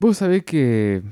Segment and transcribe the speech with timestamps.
[0.00, 1.02] Vos sabés que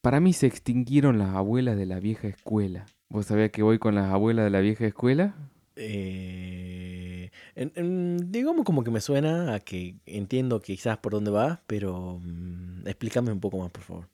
[0.00, 2.86] para mí se extinguieron las abuelas de la vieja escuela.
[3.08, 5.36] ¿Vos sabés que voy con las abuelas de la vieja escuela?
[5.76, 11.60] Eh, en- en- digamos como que me suena a que entiendo quizás por dónde vas,
[11.66, 14.08] pero mm, explícame un poco más, por favor.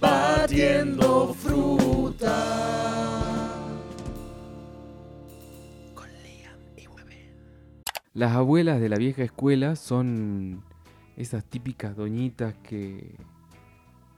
[0.00, 3.19] Batiendo fruta.
[8.14, 10.62] Las abuelas de la vieja escuela son
[11.16, 13.14] esas típicas doñitas que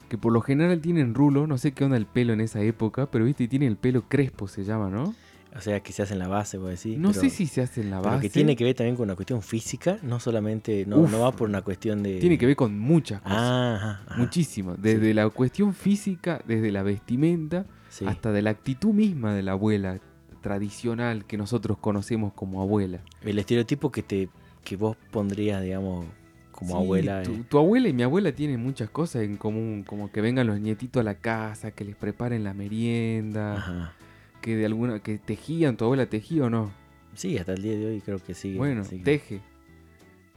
[0.09, 3.11] que por lo general tienen rulo, no sé qué onda el pelo en esa época,
[3.11, 5.15] pero viste, tienen el pelo crespo se llama, ¿no?
[5.57, 6.99] O sea, que se hacen la base, voy a decir.
[6.99, 8.23] no pero- sé si se hace en la pero base.
[8.23, 11.11] que tiene que ver también con una cuestión física, no solamente, no, Uf.
[11.11, 12.19] no va por una cuestión de...
[12.19, 13.39] Tiene que ver con muchas cosas.
[13.41, 14.19] Ah, ajá, ajá.
[14.21, 14.75] Muchísimo.
[14.77, 18.05] Desde la cuestión física, desde la vestimenta, Sí.
[18.07, 19.99] hasta de la actitud misma de la abuela
[20.43, 23.01] tradicional que nosotros conocemos como abuela.
[23.23, 24.29] El estereotipo que te
[24.65, 26.05] que vos pondrías, digamos,
[26.53, 27.23] como Sí, abuela.
[27.23, 30.47] Tu, eh, tu abuela y mi abuela tienen muchas cosas en común, como que vengan
[30.47, 33.93] los nietitos a la casa, que les preparen la merienda, Ajá.
[34.41, 36.71] que de alguna que tejían, tu abuela tejía o no.
[37.15, 38.55] Sí, hasta el día de hoy creo que sí.
[38.55, 39.41] bueno, teje.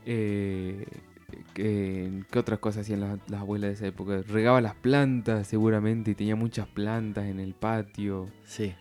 [0.05, 0.85] Eh,
[1.53, 4.21] ¿qué, qué otras cosas hacían las, las abuelas de esa época?
[4.27, 8.29] Regaba las plantas seguramente y tenía muchas plantas en el patio.
[8.45, 8.73] Sí,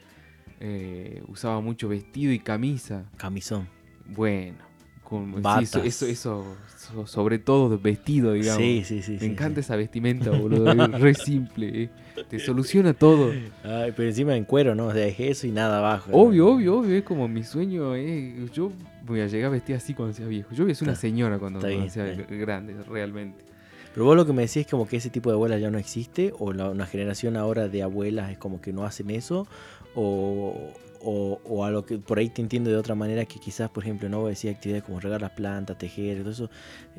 [0.60, 3.04] Eh, usaba mucho vestido y camisa.
[3.16, 3.68] camisón.
[4.06, 4.54] Bueno,
[5.02, 8.62] con, sí, eso, eso, eso, so- sobre todo vestido, digamos.
[8.62, 9.12] Sí, sí, sí.
[9.12, 9.60] Me sí, encanta sí.
[9.66, 10.70] esa vestimenta, boludo.
[10.72, 11.82] Es re simple.
[11.84, 11.90] eh.
[12.28, 13.32] Te soluciona todo.
[13.64, 14.86] Ay, pero encima en cuero, ¿no?
[14.86, 16.10] O sea, es eso y nada abajo.
[16.10, 16.16] ¿no?
[16.18, 16.96] Obvio, obvio, obvio.
[16.96, 17.94] Es como mi sueño.
[17.96, 18.70] eh, Yo
[19.04, 20.50] voy a llegar a vestir así cuando sea viejo.
[20.54, 23.44] Yo voy a ser una Está- señora cuando, bien, sea grande, realmente.
[23.92, 25.78] Pero vos lo que me decís es como que ese tipo de abuelas ya no
[25.78, 29.46] existe, o la, una generación ahora de abuelas es como que no hacen eso,
[29.94, 33.68] o, o, o a lo que por ahí te entiendo de otra manera que quizás,
[33.70, 36.50] por ejemplo, no voy a decir actividades como regar las plantas, tejer, todo eso,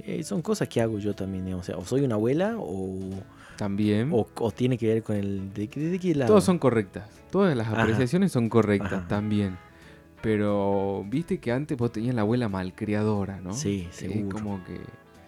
[0.05, 1.65] eh, son cosas que hago yo también, digamos.
[1.65, 2.99] O sea, o soy una abuela o,
[3.57, 4.09] También.
[4.11, 5.53] o, o tiene que ver con el...
[5.53, 6.29] ¿De, de qué lado?
[6.29, 7.09] Todas son correctas.
[7.31, 7.81] Todas las Ajá.
[7.81, 9.07] apreciaciones son correctas Ajá.
[9.07, 9.57] también.
[10.21, 13.53] Pero viste que antes vos tenías la abuela malcriadora, ¿no?
[13.53, 14.29] Sí, Es seguro.
[14.39, 14.79] como que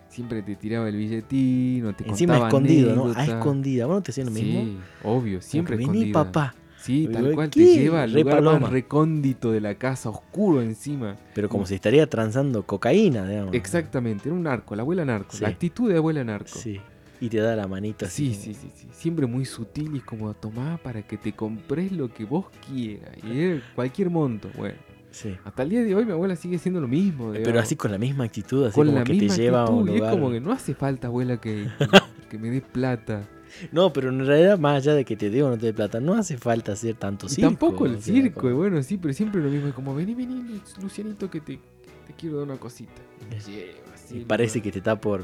[0.09, 3.01] siempre te tiraba el billetín o te Encima contaba escondido, ¿no?
[3.01, 3.27] A anécdotas.
[3.29, 3.85] escondida.
[3.85, 4.63] ¿Vos no te hacías lo mismo?
[4.63, 6.55] Sí, obvio, siempre Vení, papá.
[6.77, 7.65] Sí, tal cual ¿qué?
[7.65, 8.59] te lleva al lugar paloma.
[8.59, 11.17] más recóndito de la casa, oscuro encima.
[11.33, 13.53] Pero como si estaría transando cocaína, digamos.
[13.53, 15.41] Exactamente, era un narco, la abuela narco, Sí.
[15.41, 16.49] la actitud de abuela narco.
[16.57, 16.79] Sí.
[17.19, 18.33] Y te da la manito así.
[18.35, 18.87] Sí, sí, sí, sí.
[18.91, 23.17] Siempre muy sutil y es como tomá para que te compres lo que vos quieras.
[23.23, 24.49] Y cualquier monto.
[24.55, 24.75] Bueno,
[25.09, 25.35] sí.
[25.43, 27.29] hasta el día de hoy mi abuela sigue siendo lo mismo.
[27.31, 27.63] Pero digamos.
[27.63, 29.89] así con la misma actitud, así con como la que misma te lleva a un.
[29.89, 31.67] Y es como que no hace falta, abuela, que,
[32.29, 33.23] que me des plata.
[33.71, 35.99] No, pero en realidad, más allá de que te dé o no te dé plata,
[35.99, 37.49] no hace falta hacer tanto Y circo.
[37.49, 39.67] tampoco el o sea, circo, como- y bueno, sí, pero siempre lo mismo.
[39.67, 41.59] Es como, vení, vení, Lu- Lucianito, que te,
[42.07, 42.91] te quiero dar una cosita.
[43.31, 43.63] Y así,
[44.11, 44.27] y ¿no?
[44.27, 45.23] parece que te está por.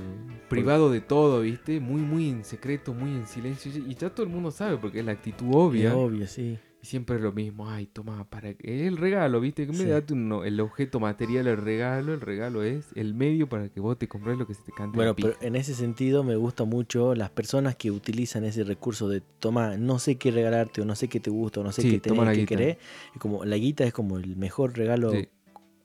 [0.50, 1.80] privado de todo, ¿viste?
[1.80, 3.72] Muy, muy en secreto, muy en silencio.
[3.88, 5.96] Y ya todo el mundo sabe porque es la actitud obvia.
[5.96, 6.58] Obvio, sí.
[6.84, 7.70] Siempre es lo mismo.
[7.70, 8.88] Ay, toma, para que.
[8.88, 9.66] El regalo, ¿viste?
[9.66, 12.14] Que me un- el objeto material, el regalo.
[12.14, 14.98] El regalo es el medio para que vos te compres lo que se te cante.
[14.98, 19.22] Bueno, pero en ese sentido me gusta mucho las personas que utilizan ese recurso de
[19.40, 21.90] toma, no sé qué regalarte o no sé qué te gusta o no sé Sí,
[21.92, 22.48] qué toma tenés, guita.
[22.50, 22.78] querés.
[23.16, 25.30] Y como la guita es como el mejor regalo Sí.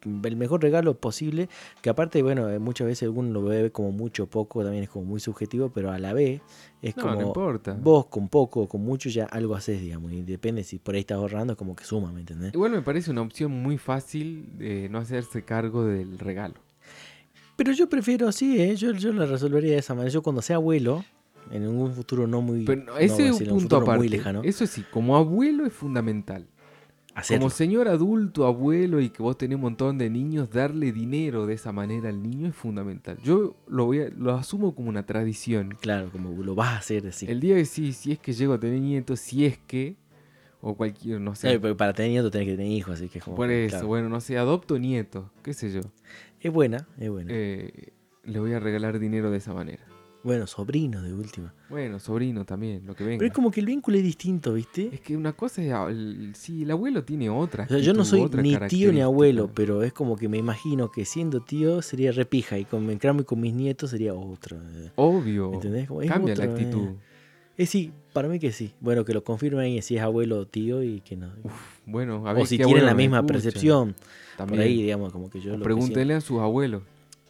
[0.05, 1.49] El mejor regalo posible,
[1.83, 4.91] que aparte, bueno, eh, muchas veces uno lo ve como mucho o poco, también es
[4.91, 6.41] como muy subjetivo, pero a la vez
[6.83, 7.77] es No, como no importa.
[7.81, 11.01] vos con poco o con mucho ya algo haces, digamos, y depende si por ahí
[11.01, 12.55] estás ahorrando, es como que suma, ¿me entendés?
[12.55, 16.55] Igual me parece una opción muy fácil de no hacerse cargo del regalo.
[17.57, 18.77] Pero yo prefiero así, ¿eh?
[18.77, 20.13] yo, yo la resolvería de esa manera.
[20.13, 21.05] Yo cuando sea abuelo,
[21.51, 23.99] en un futuro no muy, Pero no, ese es un punto aparte.
[23.99, 26.47] muy lejano, Eso sí, como abuelo es fundamental.
[27.19, 27.41] Hacerlo.
[27.43, 31.55] Como señor adulto, abuelo y que vos tenés un montón de niños, darle dinero de
[31.55, 33.19] esa manera al niño es fundamental.
[33.23, 35.77] Yo lo, voy a- lo asumo como una tradición.
[35.81, 37.27] Claro, como lo vas a hacer así.
[37.29, 39.97] El día que sí, si es que llego a tener nietos, si es que,
[40.61, 41.59] o cualquier, no sé.
[41.61, 43.87] Pero para tener nietos tenés que tener hijos, así que es como por eso, claro.
[43.89, 45.81] bueno, no sé, adopto nietos, qué sé yo.
[46.41, 47.31] Es buena, es buena.
[47.33, 47.93] Eh,
[48.25, 49.83] le voy a regalar dinero de esa manera.
[50.25, 51.55] Bueno, sobrino de última.
[51.71, 53.19] Bueno, sobrino también, lo que venga.
[53.19, 54.91] Pero es como que el vínculo es distinto, ¿viste?
[54.93, 57.65] Es que una cosa es, el, sí, el abuelo tiene otra.
[57.65, 60.39] O sea, yo no soy otra ni tío ni abuelo, pero es como que me
[60.39, 64.57] imagino que siendo tío sería repija y con y con mis nietos sería otro.
[64.57, 64.91] eh.
[64.97, 65.53] Obvio.
[65.55, 65.89] ¿Entendés?
[65.89, 66.89] Como Cambia la actitud.
[66.89, 66.97] eh.
[67.59, 68.73] Eh, sí, para mí que sí.
[68.81, 71.33] Bueno, que lo confirmen si es abuelo o tío y que no.
[71.87, 73.33] Bueno, a ver o si tienen la misma escucha.
[73.33, 73.97] percepción.
[74.37, 74.59] También.
[74.61, 76.83] Por ahí, digamos, como que yo O lo pregúntele a sus abuelos.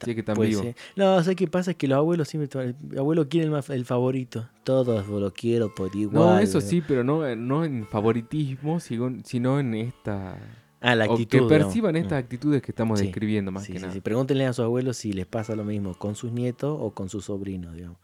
[0.06, 0.64] Es que Puede vivos.
[0.64, 0.76] ser.
[0.96, 1.70] No, ¿sabes qué pasa?
[1.72, 2.74] Es que los abuelos siempre.
[2.90, 4.48] El abuelo quiere el, más- el favorito.
[4.64, 6.14] Todos lo quiero por igual.
[6.14, 10.38] No, eso sí, pero no, no en favoritismo, sino en esta
[10.80, 11.30] Ah, la o actitud.
[11.30, 11.64] que digamos.
[11.64, 12.24] perciban estas Mm.
[12.24, 13.94] actitudes que estamos Sí, describiendo más Sí, que sí, nada.
[13.94, 14.00] sí.
[14.00, 17.24] Pregúntenle a sus abuelos si les pasa lo mismo con sus nietos o con sus
[17.24, 17.98] sobrinos, digamos.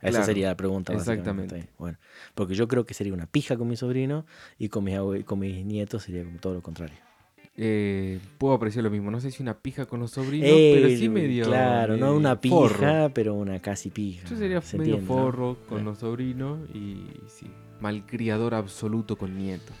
[0.00, 0.92] Esa sería la pregunta.
[0.94, 1.68] exactamente.
[1.78, 1.98] Bueno,
[2.34, 4.24] porque yo creo que sería una pija con mi sobrino
[4.58, 6.96] y con mis, con mis nietos sería como todo lo contrario.
[7.62, 9.10] Eh, puedo apreciar lo mismo.
[9.10, 11.44] No sé si una pija con los sobrinos, Eh, pero sí medio.
[11.44, 12.68] Claro, no una forro.
[12.78, 14.26] pija, pero una casi pija.
[14.28, 15.84] Yo sería ¿se medio entiende, forro con Eh.
[15.84, 17.46] los sobrinos y sí,
[17.80, 19.76] malcriador absoluto con nietos.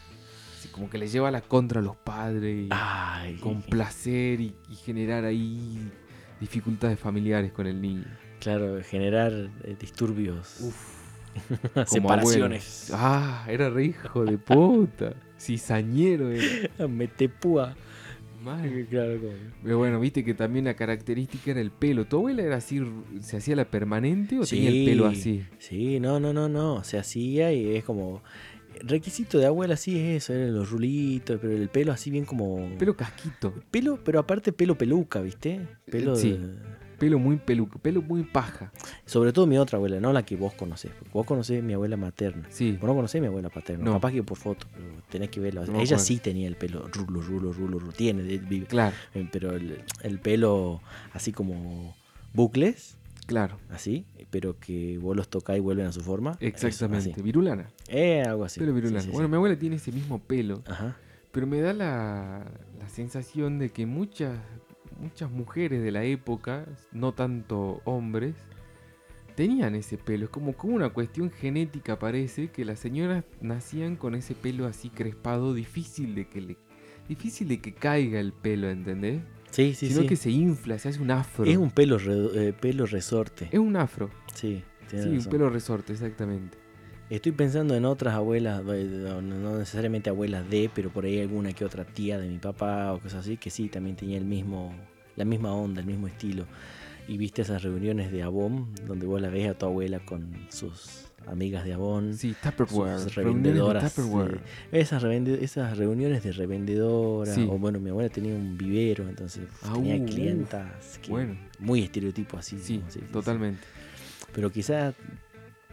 [0.58, 4.74] Así como que le lleva la contra a los padres y Ay, complacer y, y
[4.74, 5.90] generar ahí
[6.38, 8.04] dificultades familiares con el niño.
[8.40, 9.32] claro, generar
[9.64, 10.99] eh, disturbios, Uf,
[11.86, 12.90] separaciones.
[12.92, 15.14] Ah, era re hijo de puta.
[15.38, 16.88] Cizañero era.
[16.88, 17.74] Metepúa.
[18.42, 18.86] Mal.
[18.88, 19.32] Claro, como-
[19.62, 22.06] Pero bueno, viste que también la característica era el pelo.
[22.06, 22.80] ¿Tu abuela era así,
[23.20, 25.18] se hacía la permanente o tenía el pelo Sí.
[25.18, 25.44] así?
[25.58, 26.82] Sí, no, no, no, no.
[26.84, 28.22] Se hacía y es como.
[28.82, 32.66] Requisito de abuela sí es eso, eran los rulitos, pero el pelo así bien como.
[32.78, 33.52] Pelo casquito.
[33.70, 35.60] Pelo, pero aparte pelo peluca, ¿viste?
[35.90, 36.30] Pelo sí.
[36.30, 38.70] de- Pelo muy peluca, pelo muy paja.
[39.06, 40.92] Sobre todo mi otra abuela, no la que vos conocés.
[40.92, 42.46] porque Vos conocés mi abuela materna.
[42.50, 42.72] Sí.
[42.72, 43.84] Vos no conocés mi abuela paterna.
[43.86, 43.94] No.
[43.94, 45.64] Capaz que por foto, pero tenés que verla.
[45.66, 47.92] No Ella sí tenía el pelo rulo, rulo, rulo, rulo.
[47.92, 48.66] Tiene, de- vive.
[48.66, 50.80] Claro, Eh, Pero el, el pelo
[51.14, 51.96] así como
[52.34, 53.56] bucles, claro.
[53.70, 56.36] así, pero que vos los tocás y vuelven a su forma.
[56.40, 57.20] Exactamente.
[57.22, 57.70] Virulana.
[57.88, 58.60] Eh, algo así.
[58.60, 59.00] pelo Sí, virulana.
[59.00, 59.12] sí, sí.
[59.12, 60.96] Bueno, mi abuela tiene ese mismo pelo, Ajá.
[61.32, 62.44] pero me da la,
[62.78, 64.38] la sensación de que muchas,
[65.00, 68.34] muchas mujeres de la época, no tanto hombres,
[69.34, 70.24] tenían ese pelo.
[70.24, 74.90] Es como, como una cuestión genética parece que las señoras nacían con ese pelo así
[74.90, 76.56] crespado, difícil de que le,
[77.08, 79.22] difícil de que caiga el pelo, ¿entendés?
[79.50, 80.06] Sí, sí, Sino sí.
[80.06, 81.44] que se infla, se hace un afro.
[81.44, 83.48] Es un pelo, re- eh, pelo resorte.
[83.50, 84.10] Es un afro.
[84.34, 86.58] Sí, Sí, un pelo resorte, exactamente.
[87.10, 91.64] Estoy pensando en otras abuelas, eh, no necesariamente abuelas de, pero por ahí alguna que
[91.64, 94.72] otra tía de mi papá o cosas así, que sí, también tenía el mismo,
[95.16, 96.46] la misma onda, el mismo estilo.
[97.08, 101.06] Y viste esas reuniones de Avon, donde vos la ves a tu abuela con sus
[101.26, 102.14] amigas de Avon.
[102.14, 103.00] Sí, Tupperware.
[103.00, 103.92] sus revendedoras.
[103.92, 104.36] Tupperware.
[104.36, 104.68] sí.
[104.70, 107.34] Esas, revende- esas reuniones de revendedoras.
[107.34, 107.44] Sí.
[107.50, 111.00] O bueno, mi abuela tenía un vivero, entonces Ah, tenía uh, clientas.
[111.02, 112.56] que- Bueno, Muy estereotipo así.
[112.60, 113.00] sí, sí.
[113.12, 113.62] totalmente.
[114.32, 114.94] Pero quizás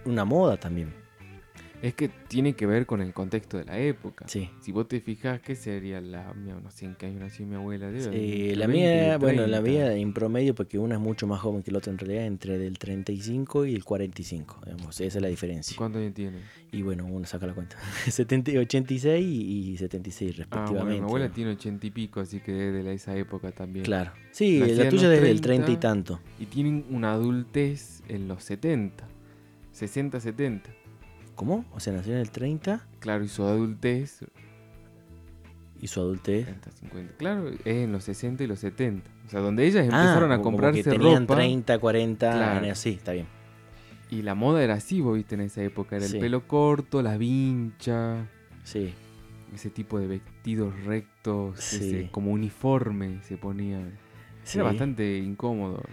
[0.03, 1.05] una moda también.
[1.81, 4.25] Es que tiene que ver con el contexto de la época.
[4.27, 4.49] Sí.
[4.61, 6.57] Si vos te fijas, ¿qué sería la mía?
[6.61, 7.91] No sé en qué año nació mi abuela.
[7.91, 9.61] debe entre la 20 y mía, bueno, la 30.
[9.61, 12.57] mía en promedio, porque una es mucho más joven que la otra en realidad, entre
[12.57, 15.77] del 35 y el 45, digamos, esa es la diferencia.
[15.77, 16.37] ¿Cuántos años tiene?
[16.71, 17.77] Y bueno, uno saca la cuenta.
[18.09, 20.83] 70, 86 y 76 Ah, respectivamente.
[20.83, 23.85] bueno, mi abuela tiene ochenta y pico, así que es de esa época también.
[23.85, 24.11] Claro.
[24.31, 25.65] Sí, Nacida la tuya desde el 30.
[25.65, 26.19] 30 y tanto.
[26.39, 29.07] Y tienen una adultez en los 70.
[29.73, 30.69] 60, 70.
[31.37, 31.63] ¿Cómo?
[31.73, 34.25] O sea, nació en el 30 Claro, y su adultez,
[35.79, 36.45] y su adultez.
[36.45, 37.13] 30, 50.
[37.17, 39.09] Claro, es en los 60 y los 70.
[39.27, 41.35] O sea, donde ellas Ah, empezaron a como comprarse que tenían ropa.
[41.35, 42.65] 30, 40 Claro.
[42.65, 42.79] años.
[42.79, 43.27] Sí, está bien.
[44.09, 45.97] Y la moda era así, vos viste, en esa época.
[45.97, 46.15] Era Sí.
[46.15, 48.25] el pelo corto, la vincha,
[48.63, 48.93] Sí.
[49.53, 51.75] ese tipo de vestidos rectos, Sí.
[51.75, 53.91] ese- como uniforme se ponían.
[54.43, 54.57] sí.
[54.57, 55.83] Era bastante incómodo.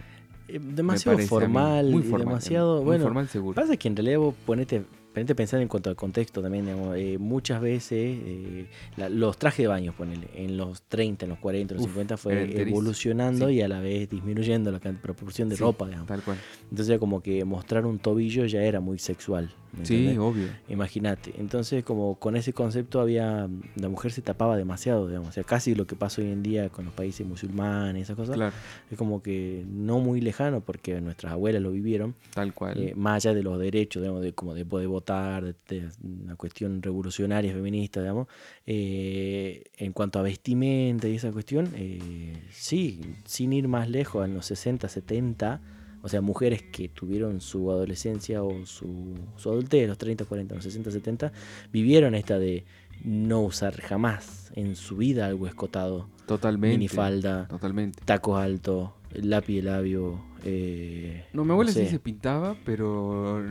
[0.47, 2.19] Eh, demasiado a formal, Muy formal.
[2.27, 2.77] demasiado.
[2.77, 3.55] muy bueno, formal seguro.
[3.55, 4.83] Pasa que en realidad vos ponete,
[5.15, 7.91] a pensar en cuanto al contexto también, digamos, eh, muchas veces
[8.21, 8.65] eh,
[8.97, 11.91] la- los trajes de baño, ponele, en los 30, en los 40, en los Uf,
[11.93, 13.55] 50 fue evolucionando Sí.
[13.55, 16.07] y a la vez disminuyendo la proporción de Sí, ropa, digamos.
[16.07, 16.37] Tal cual.
[16.69, 19.51] Entonces como que mostrar un tobillo ya era muy sexual.
[19.77, 20.47] ¿Me Sí, obvio.
[20.69, 21.33] Imagínate.
[21.37, 23.47] Entonces, como con ese concepto había.
[23.75, 25.29] La mujer se tapaba demasiado, digamos.
[25.29, 28.15] O sea, casi lo que pasa hoy en día con los países musulmanes y esas
[28.15, 28.35] cosas.
[28.35, 28.53] Claro,
[28.91, 32.15] Es como que no muy lejano, porque nuestras abuelas lo vivieron.
[32.33, 32.77] tal cual.
[32.77, 35.89] eh, más allá de los derechos, digamos, de, como de poder votar, de, de
[36.23, 38.27] una cuestión revolucionaria, feminista, digamos.
[38.65, 44.33] eh, en cuanto a vestimenta y esa cuestión, eh, sí, sin ir más lejos, en
[44.35, 45.61] los 60, 70.
[46.05, 50.63] O sea, mujeres que tuvieron su adolescencia o su, su adultez, los 30, 40, los
[50.63, 51.31] 60, 70,
[51.73, 52.63] vivieron esta de
[53.03, 56.07] no usar jamás en su vida algo escotado.
[56.27, 56.77] Totalmente.
[56.77, 58.03] Minifalda, Totalmente.
[58.05, 60.23] tacos altos, lápiz de labio.
[60.43, 61.85] eh, No, mi abuela sé.
[61.85, 63.41] sí se pintaba, pero.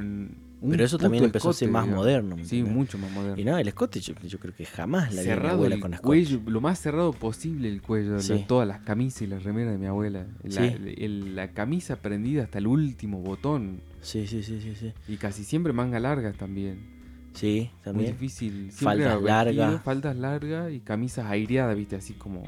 [0.64, 2.04] Un Pero eso también empezó a ser más digamos.
[2.04, 2.36] moderno.
[2.36, 2.76] ¿me Sí, entendés?
[2.76, 3.38] mucho más moderno.
[3.40, 5.74] Y no, el escote yo, yo creo que jamás la vi a mi cerrado abuela
[5.74, 6.06] el con escote.
[6.06, 8.32] cuello, lo más cerrado posible el cuello, Sí.
[8.32, 10.26] la- todas las camisas y las remeras de mi abuela.
[10.42, 10.74] La, Sí.
[10.98, 13.80] el- la camisa prendida hasta el último botón.
[14.00, 14.92] Sí, sí, sí, sí, sí.
[15.06, 16.92] Y casi siempre manga largas también.
[17.34, 18.12] Sí, Muy también.
[18.12, 18.52] difícil.
[18.70, 19.82] Siempre Faldas largas.
[19.82, 22.44] Faldas largas y camisas aireadas, viste, así como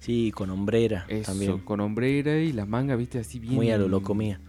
[0.00, 1.58] Sí, con hombrera eso, también.
[1.60, 3.54] con hombrera y las mangas, viste, así bien.
[3.54, 4.40] Muy a lo loco mía.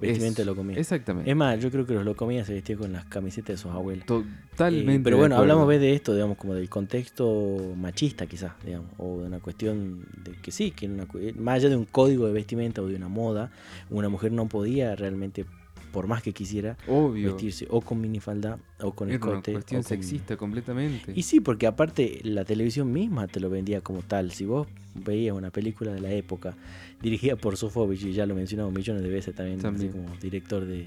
[0.00, 0.78] Vestimenta de Eso, locomía.
[0.78, 1.30] Exactamente.
[1.30, 4.06] Es más, yo creo que los locomías se vestían con las camisetas de sus abuelas.
[4.06, 4.94] Totalmente.
[4.94, 9.20] Eh, pero de bueno, hablamos de esto, digamos, como del contexto machista quizás, digamos, o
[9.20, 12.82] de una cuestión de que sí, que una más allá de un código de vestimenta
[12.82, 13.50] o de una moda,
[13.90, 15.46] una mujer no podía realmente,
[15.92, 17.28] por más que quisiera, Obvio.
[17.34, 19.52] vestirse o con minifalda o con una escote.
[19.52, 21.12] cuestión o con- sexista completamente.
[21.14, 24.32] Y sí, porque aparte la televisión misma te lo vendía como tal.
[24.32, 26.54] Si vos veías una película de la época
[27.02, 29.90] dirigida por Sofovich, y ya lo mencionamos millones de veces también, También.
[29.90, 30.86] así como director de,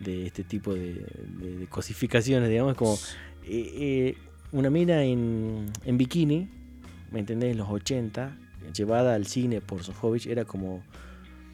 [0.00, 1.04] de este tipo de,
[1.40, 4.16] de- de cosificaciones, digamos, como eh, eh,
[4.52, 6.48] una mina en, en bikini,
[7.12, 7.52] ¿me entendés?
[7.52, 8.36] En los 80,
[8.76, 10.82] llevada al cine por Sofovich, era como,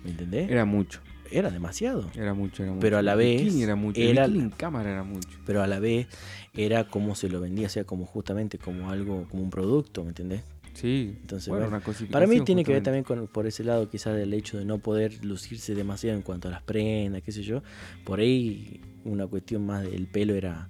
[0.05, 0.51] ¿me entendés?
[0.51, 2.11] Era mucho, Era demasiado.
[2.15, 2.81] era mucho, era mucho.
[2.83, 4.01] Pero a la vez bikini era mucho.
[4.01, 5.29] era- El bikini en cámara era mucho.
[5.47, 6.07] Pero a la vez
[6.55, 10.09] era como se lo vendía, o sea, como justamente como algo, como un producto, ¿me
[10.11, 10.43] entendés?
[10.75, 11.17] Sí.
[11.21, 12.13] Entonces, bueno, bueno, una cosificación.
[12.13, 14.79] Para mí tiene que ver también con, por ese lado quizás del hecho de no
[14.79, 17.63] poder lucirse demasiado en cuanto a las prendas, qué sé yo.
[18.05, 20.69] Por ahí una cuestión más del pelo era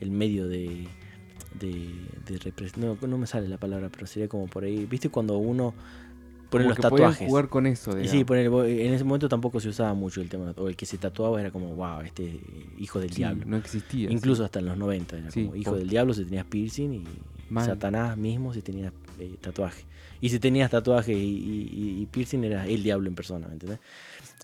[0.00, 0.86] el medio de...
[1.58, 1.90] de,
[2.26, 4.86] de no, no me sale la palabra, pero sería como por ahí.
[4.86, 5.74] ¿Viste cuando uno
[6.48, 7.28] pone Como los tatuajes?
[7.28, 10.52] jugar con eso, Y sí, poner- en ese momento tampoco se usaba mucho el tema.
[10.56, 12.40] O el que se tatuaba era como, wow, este
[12.78, 13.44] hijo del Sí, diablo.
[13.46, 14.10] No existía.
[14.10, 17.04] Incluso hasta en los 90, era Sí, como hijo del diablo si tenías piercing y
[17.50, 17.64] Mal.
[17.64, 19.84] Satanás mismo si tenías eh, tatuaje.
[20.20, 23.54] Y si tenías tatuaje y, y- y- y piercing era el diablo en persona, ¿me
[23.54, 23.78] entendés?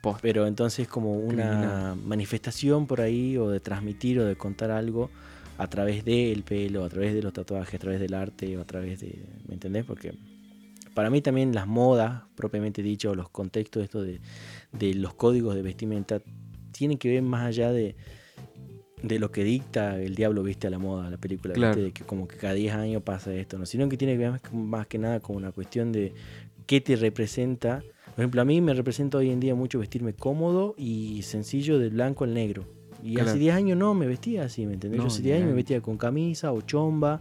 [0.00, 0.20] Posta.
[0.22, 1.96] Pero entonces como una Criminal.
[2.04, 5.10] manifestación por ahí o de transmitir o de contar algo
[5.58, 8.64] a través del pelo, a través de los tatuajes, a través del arte o a
[8.64, 9.22] través de...
[9.48, 9.84] ¿Me entendés?
[9.84, 10.14] Porque
[10.94, 14.20] para mí también las modas, propiamente dicho, o los contextos esto de,
[14.72, 16.22] de los códigos de vestimenta,
[16.72, 17.96] tienen que ver más allá de,
[19.02, 21.82] de lo que dicta el diablo, viste, a la moda, a la película, ¿viste?
[21.82, 23.66] De que como que cada 10 años pasa esto, ¿no?
[23.66, 26.14] sino que tiene que ver más, más que nada con una cuestión de
[26.66, 27.82] qué te representa.
[28.14, 31.90] Por ejemplo, a mí me representa hoy en día mucho vestirme cómodo y sencillo de
[31.90, 32.64] blanco al negro.
[33.04, 33.38] Y hace Claro.
[33.38, 34.98] 10 años no me vestía así, ¿me entendés?
[34.98, 37.20] No, Yo hace ni 10 años me vestía con camisa o chomba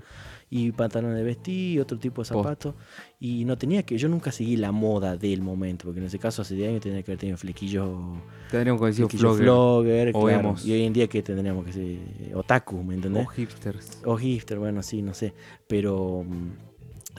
[0.49, 2.73] y pantalones de vestir y otro tipo de zapatos.
[3.19, 6.41] Y no tenía que, yo nunca seguí la moda del momento, porque en ese caso
[6.43, 8.15] hace 10 años tenía que haber tenido flequillo,
[8.49, 10.39] Tendríamos que decir flequillo flogger flogger, o claro.
[10.39, 10.65] emos.
[10.65, 11.97] Y hoy en día que tendríamos que ser
[12.35, 13.25] otaku, ¿me entendés?
[13.25, 14.01] o hipsters.
[14.05, 15.33] O hipster, bueno, sí, no sé.
[15.67, 16.51] Pero mm,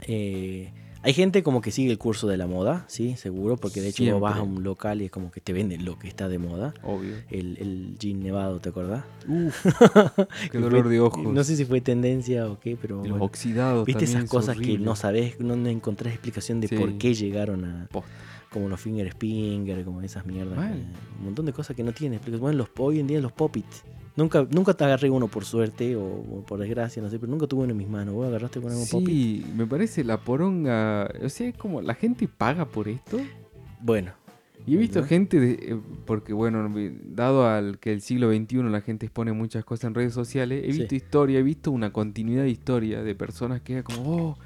[0.07, 0.73] eh,
[1.05, 4.03] hay gente como que sigue el curso de la moda, sí, seguro, porque de hecho
[4.13, 4.57] vos vas a Siempre.
[4.59, 6.73] un local y es como que te venden lo que está de moda.
[6.83, 7.15] Obvio.
[7.31, 9.05] El, el jean nevado, ¿te acordás?
[9.29, 9.67] Uf,
[10.51, 11.23] qué dolor de ojos.
[11.33, 13.25] No sé si fue tendencia o qué, pero los bueno.
[13.25, 16.77] oxidados Viste esas es cosas que no sabes, no, no encontrás explicación de Sí.
[16.77, 17.87] por qué llegaron a.
[17.93, 18.11] Posta.
[18.51, 20.57] Como los finger spinger, como esas mierdas.
[21.19, 22.41] Un montón de cosas que no tienen explicación.
[22.41, 23.83] Bueno, los, hoy en día los pop-its.
[24.17, 27.47] Nunca, nunca te agarré uno por suerte o, o por desgracia, no sé, pero nunca
[27.49, 28.15] tuve uno en mis manos.
[28.15, 28.87] ¿Vos agarraste con algún?
[28.87, 31.11] Sí, me parece la poronga.
[31.25, 33.19] O sea, es como la gente paga por esto.
[33.81, 34.13] Bueno,
[34.67, 35.07] Y he visto ¿No?
[35.07, 36.73] gente, de- eh, porque bueno,
[37.05, 40.73] dado al que el siglo XXI la gente expone muchas cosas en redes sociales, he
[40.73, 40.79] Sí.
[40.79, 44.39] visto historia, he visto una continuidad de historia de personas que era como, oh,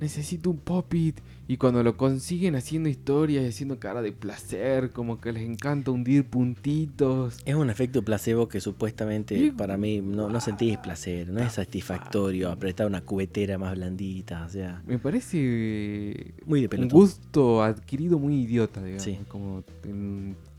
[0.00, 1.18] necesito un pop-it.
[1.48, 5.92] Y cuando lo consiguen haciendo historia y haciendo cara de placer, como que les encanta
[5.92, 7.36] hundir puntitos.
[7.44, 11.52] es un efecto placebo que supuestamente Y- para mí no, no sentís placer, no es
[11.52, 18.18] satisfactorio apretar una cubetera más blandita, o sea, Me parece muy de un gusto adquirido
[18.18, 19.02] muy idiota, digamos.
[19.04, 19.18] Sí.
[19.28, 19.62] Como,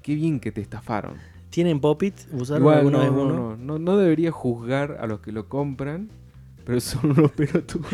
[0.02, 1.16] qué bien que te estafaron.
[1.50, 2.14] ¿Tienen pop-it?
[2.34, 3.34] ¿Usaron Igual alguna no, vez no, uno?
[3.36, 6.10] no, no, no debería juzgar a los que lo compran,
[6.68, 7.88] pero son unos pelotudos.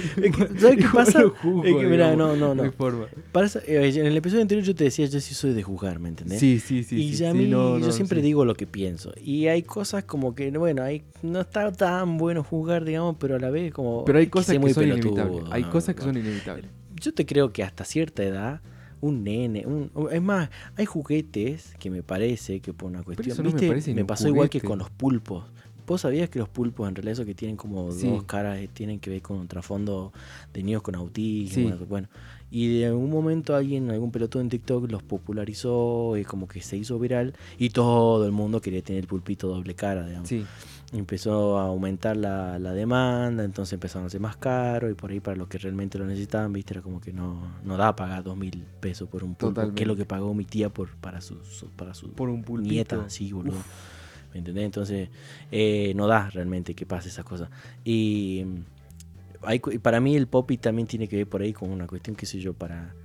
[0.58, 1.22] ¿sabes qué pasa?
[1.30, 2.72] juzgo, Es que, digamos, no, no, no.
[2.72, 3.06] forma.
[3.36, 6.10] Eso- eh, en el episodio anterior yo te decía, yo sí soy de juzgar, ¿me
[6.10, 6.40] entendés?
[6.40, 6.96] Sí, sí, sí.
[6.96, 8.26] y sí, ya sí, mí, no, yo no, siempre sí.
[8.26, 9.14] digo lo que pienso.
[9.24, 13.40] Y hay cosas como que, bueno, hay, no está tan bueno juzgar, digamos, pero a
[13.40, 14.06] la vez como...
[14.06, 15.44] Pero hay cosas que son inevitables.
[15.52, 15.70] Hay ¿no?
[15.70, 16.08] cosas que No.
[16.08, 16.66] son inevitables.
[16.96, 18.62] Yo te creo que hasta cierta edad,
[19.02, 23.34] un nene, un, es más, hay juguetes que me parece que por una cuestión...
[23.34, 23.92] eso no me ¿viste?
[24.02, 25.46] un pasó igual que con los pulpos.
[25.86, 28.08] ¿Vos sabías que los pulpos en realidad eso que tienen como Sí.
[28.08, 30.14] dos caras eh, tienen que ver con un trasfondo
[30.54, 31.70] de niños con autismo?
[31.78, 31.84] Sí.
[31.90, 32.08] Bueno,
[32.50, 36.78] y de algún momento alguien, algún pelotón en TikTok los popularizó y como que se
[36.78, 40.30] hizo viral y todo el mundo quería tener el pulpito doble cara, digamos.
[40.30, 40.46] Sí,
[40.94, 45.20] Empezó a aumentar la, la demanda, entonces empezaron a ser más caro y por ahí
[45.20, 48.38] para los que realmente lo necesitaban, viste, era como que no, no da pagar dos
[48.38, 51.44] mil pesos por un pulpo, que es lo que pagó mi tía por, para su,
[51.46, 52.72] su- para su por un pulpito.
[52.74, 53.58] nieta, sí, boludo.
[54.34, 54.66] ¿Me entendés?
[54.66, 55.10] Entonces,
[55.52, 57.50] eh, no da realmente que pase esas cosas.
[57.86, 58.56] Y, mm,
[59.46, 62.26] hay, para mí el poppy también tiene que ver por ahí con una cuestión, qué
[62.26, 62.96] sé yo, para...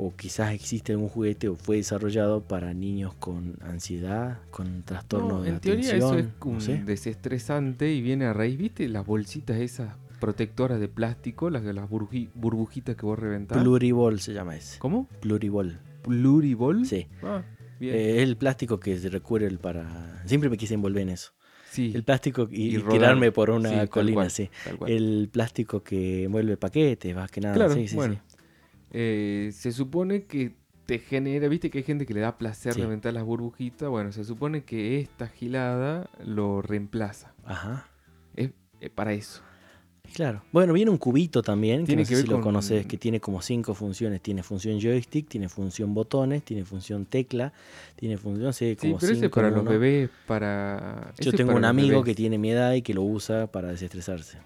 [0.00, 5.42] O quizás existe algún juguete o fue desarrollado para niños con ansiedad, con trastorno No,
[5.42, 6.18] de en teoría atención.
[6.18, 6.84] eso es no un sé.
[6.84, 8.86] desestresante y viene a raíz, ¿viste?
[8.88, 13.60] Las bolsitas esas protectoras de plástico, las, las burbuji- burbujitas que vos reventás.
[13.60, 14.78] Pluriball se llama ese.
[14.78, 15.08] ¿Cómo?
[15.20, 15.80] Pluriball.
[16.02, 16.86] ¿Pluribol?
[16.86, 17.08] Sí.
[17.24, 17.42] Ah.
[17.80, 20.22] Eh, el plástico que se recubre el para...
[20.26, 21.32] Siempre me quise envolver en eso.
[21.70, 22.92] sí, El plástico y, Y y rodar.
[22.92, 24.50] tirarme por sí, una tal colina, cual, sí.
[24.86, 27.54] El plástico que envuelve paquetes, más que nada.
[27.54, 28.14] Claro, sí, sí, bueno.
[28.14, 28.20] sí.
[28.90, 30.56] Eh, se supone que
[30.86, 32.80] te genera, viste que hay gente que le da placer Sí.
[32.80, 33.88] reventar las burbujitas.
[33.90, 37.34] Bueno, se supone que esta gilada lo reemplaza.
[37.44, 37.86] Ajá.
[38.34, 38.50] Es
[38.94, 39.42] para eso.
[40.14, 40.42] Claro.
[40.52, 43.20] Bueno, viene un cubito también, que no que sé si lo con- conoces, que tiene
[43.20, 44.20] como cinco funciones.
[44.20, 47.52] Tiene función joystick, tiene función botones, tiene función tecla,
[47.96, 51.12] tiene función, sí, Sí, como pero ese es cinco para en los bebés, para...
[51.18, 53.68] ese Yo tengo para un amigo que tiene mi edad y que lo usa para
[53.68, 54.38] desestresarse.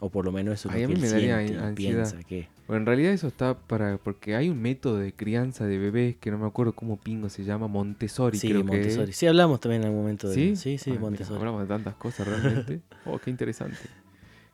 [0.00, 2.22] O por lo menos eso es Ay, lo que él me daría siente y piensa
[2.24, 2.48] que...
[2.66, 3.98] Bueno, en realidad eso está para...
[3.98, 7.44] Porque hay un método de crianza de bebés que no me acuerdo cómo pingo se
[7.44, 9.06] llama, Montessori Sí, creo Montessori.
[9.08, 9.12] que.
[9.12, 10.34] Sí, hablamos también en algún momento de...
[10.34, 10.56] ¿Sí?
[10.56, 11.38] Sí, sí, Ah, mira, Montessori.
[11.38, 12.80] hablamos de tantas cosas realmente.
[13.06, 13.78] oh, qué interesante.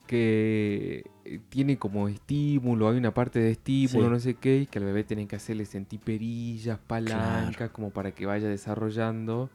[0.09, 4.11] Que eh, tiene como estímulo, hay una parte de estímulo, Sí.
[4.13, 8.11] no sé qué, y que al bebé tienen que hacerle sentir perillas, palancas, como para
[8.13, 9.51] que vaya desarrollando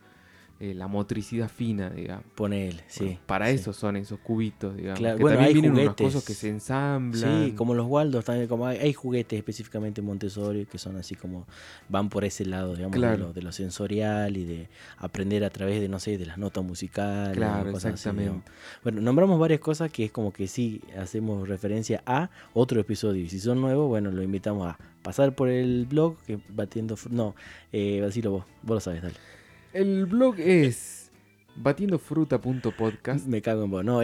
[0.60, 2.24] eh, la motricidad fina, digamos.
[2.36, 3.04] Ponele, sí.
[3.04, 3.56] Bueno, para sí.
[3.56, 5.00] eso son esos cubitos, digamos.
[5.00, 6.06] Claro, que bueno, también hay vienen unas juguetes.
[6.06, 7.46] cosas que se ensamblan.
[7.46, 11.16] Sí, como los Waldos también, como hay, hay juguetes específicamente en Montessori que son así
[11.16, 11.46] como
[11.90, 13.18] van por ese lado, digamos, de, Claro.
[13.18, 16.64] lo, de lo sensorial y de aprender a través de, no sé, de las notas
[16.64, 17.36] musicales.
[17.36, 18.24] Claro, cosas así, exactamente.
[18.24, 18.44] digamos.
[18.84, 23.24] bueno, nombramos varias cosas que es como que sí hacemos referencia a otro episodio.
[23.24, 26.96] Y si son nuevos, bueno, lo invitamos a pasar por el blog, que batiendo...
[27.10, 27.36] No,
[27.74, 29.16] eh, decilo vos, vos lo sabes, dale.
[29.74, 31.12] El blog es
[31.56, 33.28] batiendofruta.podcast.
[33.28, 33.84] Me cago en vos.
[33.84, 34.02] No,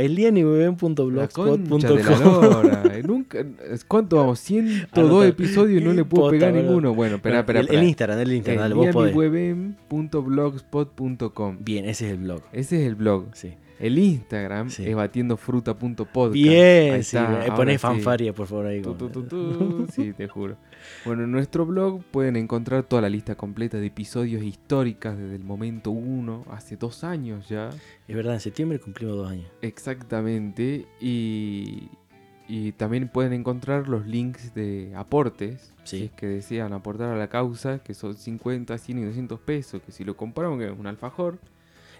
[2.29, 2.83] lora.
[2.93, 3.45] Eh, Nunca,
[3.87, 4.39] ¿Cuánto vamos?
[4.39, 5.27] 102 Anota.
[5.27, 6.93] episodios y no le puedo pegar ninguno.
[6.93, 8.71] Bueno, espera, espera, el, el Instagram, el Instagram.
[8.71, 12.41] Elianiweben.blogspot.com Bien, ese es el blog.
[12.51, 13.27] Ese es el blog.
[13.33, 13.53] Sí.
[13.79, 14.85] El Instagram Sí.
[14.85, 16.33] es batiendofruta.podcast.
[16.33, 17.77] Bien, Ahí sí, está, eh, ahora poné sí.
[17.77, 18.81] fanfaria, por favor, ahí.
[18.81, 19.87] Tu, tu, tu.
[19.93, 20.57] Sí, te juro.
[21.05, 25.43] Bueno, en nuestro blog pueden encontrar toda la lista completa de episodios históricas desde el
[25.43, 27.69] momento 1, hace dos años ya.
[28.07, 29.49] Es verdad, en septiembre cumplimos dos años.
[29.61, 30.87] Exactamente.
[30.99, 31.89] Y,
[32.47, 35.73] y también pueden encontrar los links de aportes.
[35.83, 35.97] Sí.
[35.97, 39.81] si es que desean aportar a la causa, que son 50, 100 y 200 pesos.
[39.81, 41.39] Que si lo compramos, que es un alfajor.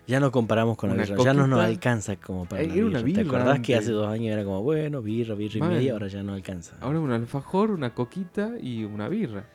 [0.10, 1.66] Ya no comparamos con la Una birra, ya no nos coquita.
[1.68, 3.22] alcanza como para Eh, la era una birra.
[3.22, 3.86] ¿Te birra acordás que antes.
[3.88, 5.70] hace dos años era como, bueno, birra, birra y Man.
[5.70, 6.76] media, ahora ya no alcanza?
[6.82, 9.46] Ahora un alfajor, una coquita y una birra.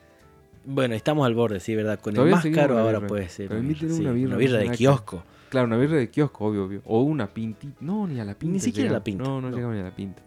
[0.64, 1.98] Bueno, estamos al borde, sí, ¿verdad?
[2.00, 3.08] Con el Todavía más seguimos caro la ahora birra.
[3.08, 3.50] puede ser.
[3.52, 5.22] Una birra, una sí, birra, una birra de que- kiosco.
[5.50, 6.82] Claro, una birra de kiosco, obvio, obvio.
[6.86, 7.76] O una pintita.
[7.80, 8.60] No, ni a la pinta.
[8.60, 9.04] siquiera la llegamos.
[9.04, 9.56] pinta, No, no, no.
[9.56, 10.22] llegamos ni a la pinta.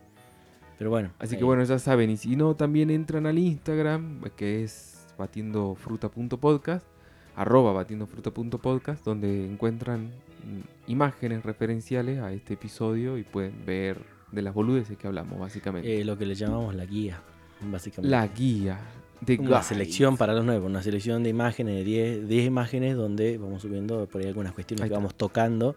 [0.77, 1.09] Pero bueno.
[1.19, 2.09] Así eh, que bueno, ya saben.
[2.11, 6.85] Y si no, también entran al Instagram, que es batiendofruta.podcast,
[7.37, 10.11] arroba batiendofruta.podcast, donde encuentran
[10.87, 13.97] imágenes referenciales a este episodio y pueden ver
[14.31, 16.01] de las boludeces que hablamos, básicamente.
[16.01, 17.21] eh, lo que le llamamos la guía,
[17.71, 18.09] básicamente.
[18.09, 18.79] la guía
[19.21, 19.63] de Una guide.
[19.63, 24.05] selección para los nuevos, una selección de imágenes, de 10, 10 imágenes donde vamos subiendo
[24.07, 25.75] por ahí algunas cuestiones Ahí que vamos tocando.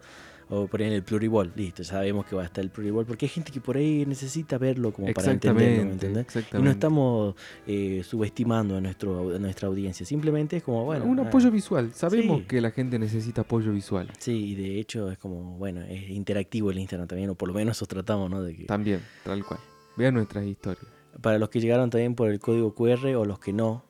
[0.53, 3.53] O en el pluriball, listo, sabemos que va a estar el pluriball, porque hay gente
[3.53, 6.59] que por ahí necesita verlo como para entenderlo, ¿me Exactamente, entendés?
[6.59, 7.35] Y no estamos
[7.65, 11.05] eh, subestimando a, nuestro, a nuestra audiencia, simplemente es como, bueno...
[11.05, 11.93] un ah, apoyo visual.
[11.93, 12.45] Sabemos sí.
[12.47, 14.11] que la gente necesita apoyo visual.
[14.19, 17.53] Sí, y de hecho es como, bueno, es interactivo el Instagram también, o por lo
[17.53, 18.43] menos eso tratamos, ¿no?
[18.43, 19.61] De que, También, tal cual.
[19.95, 20.85] Vean nuestras historias.
[21.21, 23.85] para los que llegaron también por el código QR o los que no,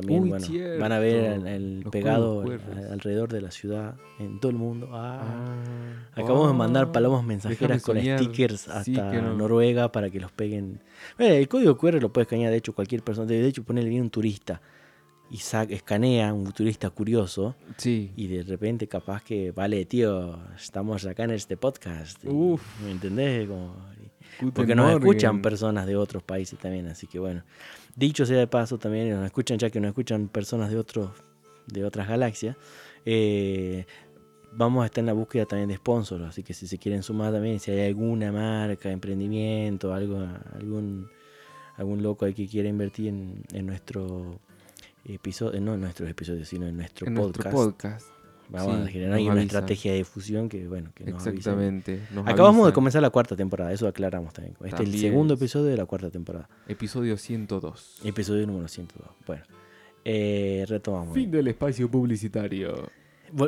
[0.00, 0.80] también, Uy, bueno, cierto.
[0.80, 4.88] van a ver el, Los pegado al- alrededor de la ciudad, en todo el mundo.
[4.92, 8.18] Ah, Ah, Acabamos de mandar ah, palomas mensajeras con soñar.
[8.18, 9.34] stickers hasta Sí, no.
[9.34, 10.80] Noruega para que los peguen.
[11.16, 13.26] Bueno, el código QR lo puede escanear, de hecho, cualquier persona.
[13.26, 14.60] De hecho, ponerle bien un turista
[15.30, 18.10] y saca, escanea un turista curioso Sí.
[18.16, 22.18] y de repente capaz que, vale, tío, estamos acá en este podcast.
[22.24, 22.62] Uf.
[22.82, 23.46] ¿Me entendés?
[23.46, 23.74] Como-
[24.54, 27.42] porque nos escuchan personas de otros países también, así que bueno.
[27.96, 31.10] Dicho sea de paso, también nos escuchan, ya que nos escuchan personas de otros,
[31.66, 32.56] de otras galaxias.
[33.04, 33.84] eh,
[34.52, 37.32] vamos a estar en la búsqueda también de sponsors, así que si se quieren sumar
[37.32, 41.08] también, si hay alguna marca, emprendimiento, algo, algún,
[41.76, 44.40] algún loco ahí que quiera invertir en, en nuestro
[45.04, 47.52] episodio, no en nuestros episodios, sino en nuestro En podcast.
[47.52, 48.06] nuestro podcast.
[48.50, 51.26] Vamos a generar una estrategia de difusión que, bueno, que nos.
[51.26, 52.00] Exactamente.
[52.14, 54.56] nos Acabamos de comenzar la cuarta temporada, eso aclaramos también.
[54.64, 56.48] Este es el segundo episodio de la cuarta temporada.
[56.66, 58.00] Episodio 102.
[58.04, 59.08] Episodio número 102.
[59.26, 59.42] Bueno,
[60.04, 61.14] eh, retomamos.
[61.14, 62.90] Fin del espacio publicitario.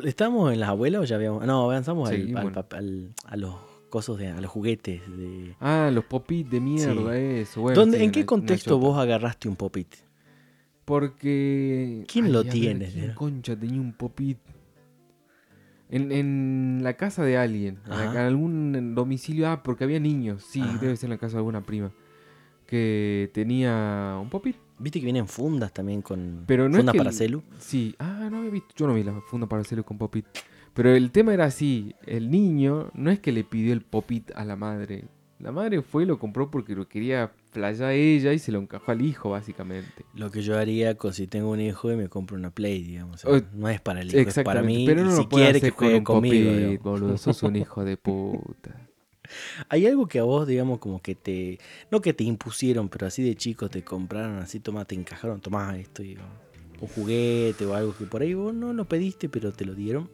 [0.04, 1.46] ¿Estamos en las abuelas o ya habíamos.?
[1.46, 3.54] No, avanzamos al, a los
[3.88, 4.28] cosos de.
[4.28, 5.54] a los juguetes de.
[5.60, 7.62] Ah, los popit de mierda, eso.
[7.62, 9.88] Bueno, ¿Dónde, sí, ¿En qué contexto vos agarraste un popit?
[10.84, 12.04] Porque.
[12.10, 14.38] ¿Quién lo a ver, tiene, ¿quién concha tenía un popit?
[15.90, 20.78] En, en la casa de alguien, en, algún domicilio, ah, porque había niños, sí, Ajá.
[20.78, 21.90] debe ser en la casa de alguna prima,
[22.66, 24.56] que tenía un popit.
[24.78, 27.42] Viste que vienen fundas también con Pero no es fundas que para el- celu.
[27.58, 30.24] Sí, ah, no había visto, yo no vi la funda para hacerlo con Popit.
[30.72, 34.44] Pero el tema era así, el niño no es que le pidió el Popit a
[34.44, 35.04] la madre.
[35.40, 38.92] La madre fue y lo compró porque lo quería flayar ella y se lo encajó
[38.92, 40.04] al hijo, básicamente.
[40.14, 43.24] Lo que yo haría con si tengo un hijo y me compro una Play, digamos.
[43.24, 44.84] o sea, Oh, no es para el hijo, es para mí.
[44.86, 46.50] pero no lo si puede quiere hacer que con juegue un conmigo.
[46.50, 47.00] Popit, digamos.
[47.00, 48.88] boludo, sos un hijo de puta.
[49.68, 51.58] Hay algo que a vos, digamos, como que te.
[51.90, 55.76] No que te impusieron, pero así de chico te compraron, así, toma, te encajaron, tomás
[55.78, 56.18] esto, y,
[56.80, 60.10] un juguete o algo que por ahí vos no lo pediste, pero te lo dieron.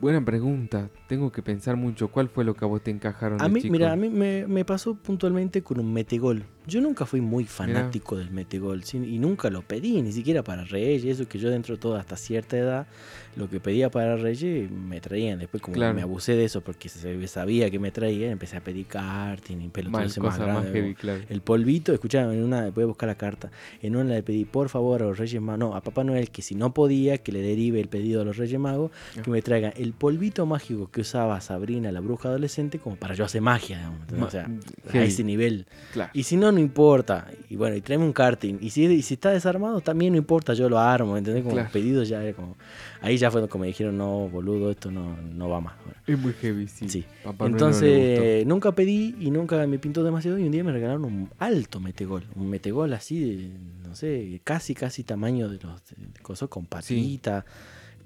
[0.00, 2.08] Buena pregunta, tengo que pensar mucho.
[2.08, 3.72] ¿Cuál fue lo que a vos te encajaron A mí, chico?
[3.72, 6.44] mira, a mí me, me pasó puntualmente con un metegol.
[6.66, 10.64] Yo nunca fui muy fanático del metegol sí, y nunca lo pedí, ni siquiera para
[10.64, 11.04] Reyes.
[11.04, 12.86] Eso que yo dentro de todo hasta cierta edad,
[13.34, 15.38] lo que pedía para Reyes me traían.
[15.38, 15.94] Después como Claro.
[15.94, 20.38] me abusé de eso porque sabía que me traían, empecé a pedir karting cosa más
[20.38, 21.22] más, heavy, claro.
[21.28, 23.50] El polvito, escuchaba en una, voy a buscar la carta.
[23.82, 26.42] En una le pedí, por favor, a los Reyes Magos, no, a Papá Noel, que
[26.42, 28.90] si no podía, que le derive el pedido a los Reyes Magos,
[29.22, 33.24] que me traigan el polvito mágico que usaba Sabrina, la bruja adolescente, como para yo
[33.24, 34.20] hacer magia, digamos, ¿entendés?
[34.20, 35.66] Ma- o sea, a ese nivel.
[35.92, 36.10] claro.
[36.14, 37.28] Y si no, no importa.
[37.48, 38.58] Y bueno, y tráeme un karting.
[38.60, 41.42] Y si, y si está desarmado, también no importa, yo lo armo, ¿entendés?
[41.42, 41.70] Como Claro.
[41.72, 42.56] pedido ya era como.
[43.02, 45.74] Ahí ya fue como me dijeron, no, boludo, esto no, no va más.
[45.84, 46.88] Bueno, Es muy heavy, sí.
[46.88, 47.04] Sí.
[47.24, 50.38] Papá no entonces, nunca pedí y nunca me pintó demasiado.
[50.38, 52.24] Y un día me regalaron un alto metegol.
[52.36, 53.50] Un metegol así, de,
[53.88, 57.44] no sé, casi, casi tamaño de los de, de cosas con patita.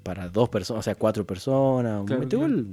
[0.05, 1.99] Para dos personas, o sea, cuatro personas.
[1.99, 2.67] Un Claro, metegol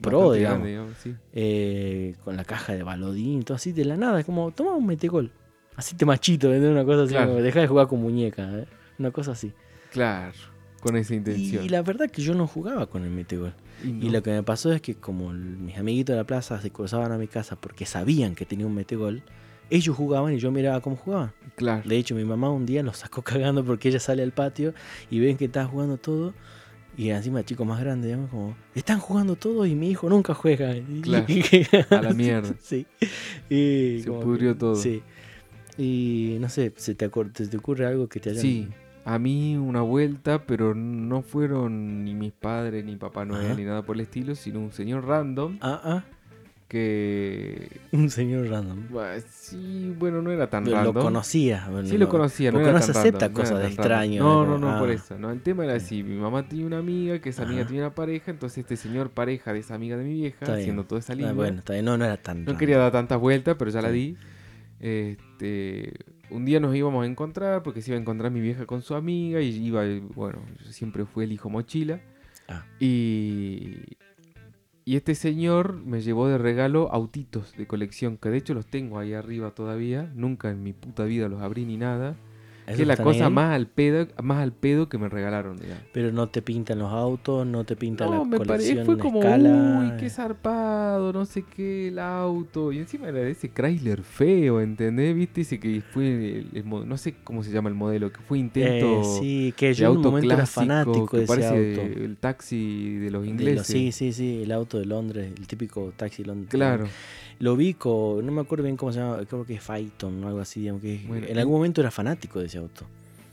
[0.00, 0.58] pro, digamos.
[0.58, 1.14] grande, digamos, sí.
[1.32, 4.18] eh, con la caja de balodín, todo así de la nada.
[4.18, 5.30] Es como, toma un metegol.
[5.76, 6.72] Así te machito, ¿entendés?
[6.72, 7.28] Una cosa así, Claro.
[7.30, 8.42] como, deja de jugar con muñeca.
[8.58, 8.66] ¿eh?
[8.98, 9.52] Una cosa así.
[9.92, 10.32] Claro,
[10.80, 11.70] con esa Y, intención.
[11.70, 13.54] la verdad que yo no jugaba con el metegol.
[13.84, 16.70] Y Y lo que me pasó es que como mis amiguitos de la plaza se
[16.70, 19.22] cruzaban a mi casa porque sabían que tenía un metegol,
[19.70, 21.32] ellos jugaban y yo miraba cómo jugaban.
[21.54, 21.88] Claro.
[21.88, 24.74] De hecho, mi mamá un día los sacó cagando porque ella sale al patio
[25.10, 26.34] y ven que está jugando todo.
[26.96, 30.74] Y encima chicos más grandes, digamos, como, están jugando todo y mi hijo nunca juega.
[31.02, 31.26] Claro,
[31.90, 32.54] a la mierda.
[32.60, 32.86] Sí.
[33.48, 34.74] Y Se pudrió todo.
[34.74, 35.02] Sí.
[35.78, 38.40] Y no sé, ¿se te, se te ocurre algo que te haya...
[38.40, 38.68] Sí,
[39.04, 43.54] a mí una vuelta, pero no fueron ni mis padres, ni Papá Noel, Ajá.
[43.54, 46.04] ni nada por el estilo, sino un señor random Ah, ah,
[46.70, 47.80] que...
[47.90, 48.86] un señor random.
[49.28, 51.02] sí, bueno, no era tan Lo, random.
[51.02, 51.66] conocía.
[51.68, 53.66] bueno, Sí lo no- conocía, no porque no se acepta random, no cosas era de
[53.66, 54.22] extraño.
[54.22, 55.18] No, no, no, por ah, eso.
[55.18, 56.04] No, el tema era así.
[56.04, 57.68] Mi mamá tenía una amiga, que esa amiga Ajá.
[57.68, 60.60] tenía una pareja, entonces este señor pareja de esa amiga de mi vieja, Está bien.
[60.60, 61.32] haciendo toda esa ah, línea.
[61.32, 62.58] bueno, está bien, no, no era tan No random.
[62.58, 64.16] quería dar tantas vueltas, pero ya la di.
[64.78, 65.92] Este,
[66.30, 68.94] un día nos íbamos a encontrar porque se iba a encontrar mi vieja con su
[68.94, 69.82] amiga y iba,
[70.14, 72.00] bueno, yo siempre fue el hijo mochila.
[72.48, 72.64] Ah.
[72.78, 73.78] Y,
[74.90, 78.98] y este señor me llevó de regalo autitos de colección, que de hecho los tengo
[78.98, 80.10] ahí arriba todavía.
[80.16, 82.16] Nunca en mi puta vida los abrí ni nada.
[82.70, 83.32] ¿Esos Que es la cosa ahí?
[83.32, 85.56] más al pedo, más al pedo que me regalaron.
[85.58, 85.82] digamos.
[85.92, 89.20] Pero no te pintan los autos, no te pintan No, la me colección fue como,
[89.20, 89.78] escala.
[89.80, 92.72] uy, qué zarpado, no sé qué, el auto.
[92.72, 95.14] Y encima era de ese Chrysler feo, ¿entendés?
[95.14, 95.40] ¿Viste?
[95.42, 99.18] Ese que fue, el, no sé cómo se llama el modelo, que fue intento Eh,
[99.20, 101.48] sí, que de yo en un auto momento era clásico, fanático que de ese parece
[101.78, 102.04] auto.
[102.04, 103.56] el taxi de los De ingleses.
[103.58, 106.50] los- sí, sí, sí, el auto de Londres, el típico taxi Londres.
[106.50, 106.86] Claro,
[107.40, 110.28] Lo vi con, no me acuerdo bien cómo se llama, creo que es Phaeton o
[110.28, 112.84] algo así, digamos que Bueno, en y- algún momento era fanático de ese auto.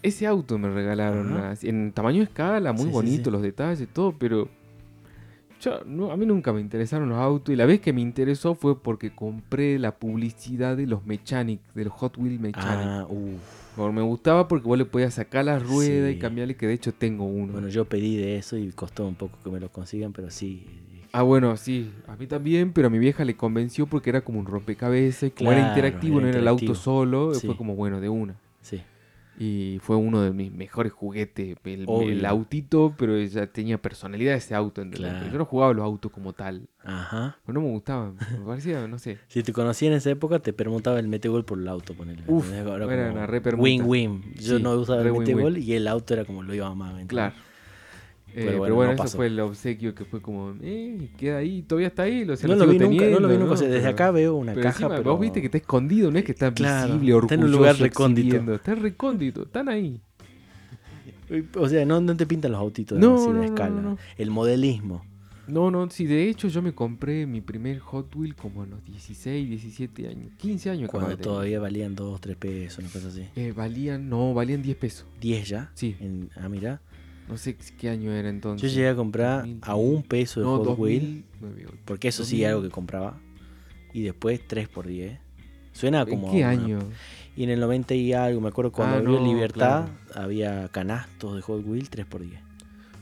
[0.01, 3.31] ese auto me regalaron en tamaño escala, muy Sí, bonito sí.
[3.31, 4.47] los detalles, todo, pero
[5.59, 8.55] yo, no, a mí nunca me interesaron los autos y la vez que me interesó
[8.55, 12.65] fue porque compré la publicidad de los Mechanic, de los Hot Wheels Mechanic.
[12.65, 13.91] Ah, uff.
[13.93, 17.25] Me gustaba porque vos le podías sacar la rueda y cambiarle, que de hecho tengo
[17.25, 17.53] uno.
[17.53, 20.63] Bueno, yo pedí de eso y costó un poco que me lo consigan, pero sí.
[21.11, 24.39] Ah, bueno, sí, a mí también, pero a mi vieja le convenció porque era como
[24.39, 27.47] un rompecabezas, como era interactivo, era no era el auto solo, Sí.
[27.47, 28.35] fue como bueno, de una.
[28.61, 28.81] Sí.
[29.39, 34.55] Y fue uno de mis mejores juguetes, el, el autito, pero ya tenía personalidad ese
[34.55, 34.81] auto.
[34.89, 35.31] Claro.
[35.31, 37.37] Yo no jugaba los autos como tal, Ajá.
[37.45, 39.19] no me gustaban, me parecía, no sé.
[39.27, 42.23] Si te conocía en esa época, te preguntaba el metegol por el auto, ponele.
[42.25, 42.51] Uf.
[42.51, 43.39] Era era una re.
[43.55, 44.23] Win-win.
[44.39, 46.93] Yo Sí, no usaba el metegol y el auto era como lo iba más.
[46.99, 47.07] ¿entendés?
[47.09, 47.35] Claro.
[48.33, 49.17] Eh, Pero pero bueno, bueno, no eso pasó.
[49.17, 52.47] fue el obsequio que fue como, eh, queda ahí, todavía está ahí, lo, o sea,
[52.49, 53.53] No lo lo vi nunca, no lo vi nunca.
[53.53, 55.11] o sea, desde acá veo una Pero caja, encima, pero...
[55.11, 57.71] vos viste que está escondido, no es que está Claro, visible, está en un lugar
[57.71, 58.53] orgulloso, recóndito.
[58.53, 60.01] Está recóndito, están ahí.
[61.55, 63.97] O sea, no, no te pintan los autitos No, así de escala.
[64.17, 65.03] El modelismo.
[65.47, 68.83] No, no, sí, de hecho yo me compré mi primer Hot Wheel como a los
[68.83, 73.23] 16, 17 años, 15 años Cuando todavía valían 2, 3 pesos, una cosa así.
[73.37, 75.05] Eh, valían, no, valían 10 pesos.
[75.21, 75.71] 10 ya.
[75.73, 76.81] Sí, En, ah, mira.
[77.27, 78.69] No sé qué año era entonces.
[78.71, 81.23] Yo llegué a comprar 2000, a un peso de no, Hot Wheel.
[81.41, 82.45] 2009, Porque eso sí 2000.
[82.47, 83.19] algo que compraba.
[83.93, 85.19] Y después 3 por 10.
[85.71, 86.31] Suena ¿En como.
[86.31, 86.79] qué a una- año?
[87.35, 91.35] Y en el 90 y algo, me acuerdo cuando Ah, abrió no, Libertad, había canastos
[91.35, 92.39] de Hot Wheels 3x10.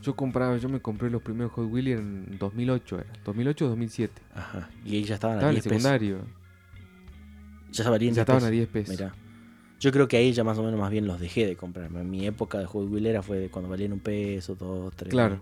[0.02, 3.06] Yo compraba, yo me compré los primeros Hot Wheels en 2008, era.
[3.24, 4.22] 2008 o 2007.
[4.34, 4.68] Ajá.
[4.84, 5.82] Y ahí ya estaban Estaba a en el 10 pesos.
[5.82, 6.18] secundario.
[7.72, 8.52] Ya valían Ya 10 estaban a pesos.
[8.52, 8.90] 10 pesos.
[9.00, 9.14] Mirá.
[9.78, 11.90] Yo creo que ahí ya más o menos más bien los dejé de comprar.
[11.90, 15.10] Mi época de Hot Wheels era fue cuando valían un peso, dos, tres.
[15.10, 15.38] Claro.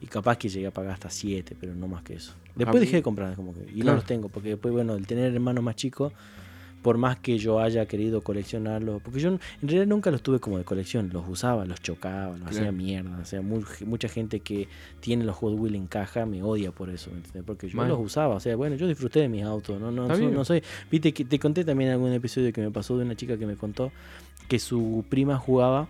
[0.00, 2.34] Y capaz que llegué a pagar hasta 7, pero no más que eso.
[2.54, 3.70] Después dejé de comprar, como que.
[3.72, 6.12] Y no los tengo, porque después, bueno, el tener hermanos más chicos,
[6.82, 10.58] por más que yo haya querido coleccionarlos, porque yo en realidad nunca los tuve como
[10.58, 13.18] de colección, los usaba, los chocaba, los hacía mierda.
[13.20, 14.66] O sea, mu- mucha gente que
[15.00, 17.44] tiene los Hot Wheels en caja me odia por eso, ¿me entendés?
[17.44, 20.26] Porque yo los usaba, o sea, bueno, yo disfruté de mis autos, no, no, soy,
[20.34, 20.62] no soy.
[20.90, 23.56] Viste que te conté también algún episodio que me pasó de una chica que me
[23.56, 23.92] contó
[24.48, 25.88] que su prima jugaba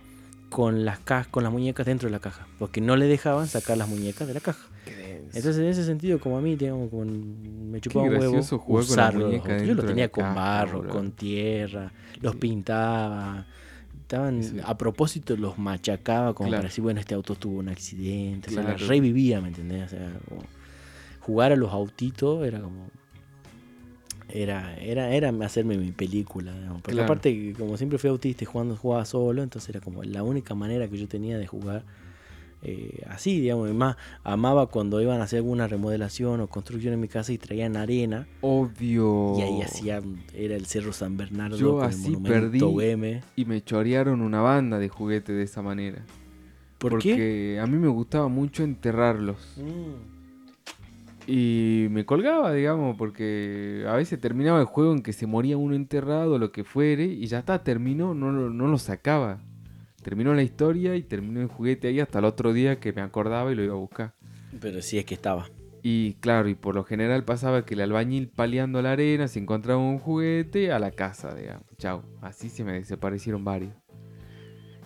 [0.49, 0.99] con las
[1.31, 4.35] con las muñecas dentro de la caja, porque no le dejaban sacar las muñecas de
[4.35, 4.67] la caja.
[4.85, 9.31] Entonces, en ese sentido, como a mí, digamos, como me chupaba un huevo usarlo.
[9.63, 11.91] Yo de tenía con barro, con tierra,
[12.21, 13.45] los pintaba.
[14.01, 14.57] Estaban, Sí.
[14.63, 16.61] a propósito los machacaba como Claro.
[16.61, 18.49] para decir, bueno, este auto tuvo un accidente.
[18.49, 19.85] O sea, revivía, ¿me entendés?
[19.85, 20.41] O sea, como
[21.21, 22.87] jugar a los autitos era como...
[24.29, 26.81] Era, era, era hacerme mi película, digamos.
[26.81, 27.05] Porque Claro.
[27.05, 30.87] aparte, como siempre fui autista y jugando, jugaba solo, entonces era como la única manera
[30.87, 31.83] que yo tenía de jugar
[32.65, 33.69] eh, así, digamos.
[33.69, 37.37] Y más, amaba cuando iban a hacer alguna remodelación o construcción en mi casa y
[37.37, 38.25] traían arena.
[38.41, 39.37] Obvio.
[39.37, 43.19] Y ahí hacían, era el Cerro San Bernardo Yo con así el monumento perdí.
[43.35, 46.05] Y me chorearon una banda de juguetes de esa manera.
[46.77, 47.59] ¿Por porque qué?
[47.61, 49.37] a mí me gustaba mucho enterrarlos.
[49.57, 50.13] Mm.
[51.25, 55.75] Y me colgaba, digamos, porque a veces terminaba el juego en que se moría uno
[55.75, 59.39] enterrado, lo que fuere, y ya está, terminó, no, no lo sacaba.
[60.03, 63.51] Terminó la historia y terminó el juguete ahí hasta el otro día que me acordaba
[63.51, 64.13] y lo iba a buscar.
[64.59, 65.47] Pero sí es que estaba.
[65.81, 69.79] Y claro, y por lo general pasaba que el albañil paleando la arena, se encontraba
[69.79, 71.65] un juguete a la casa, digamos.
[71.77, 72.03] Chao.
[72.21, 73.73] Así se me desaparecieron varios.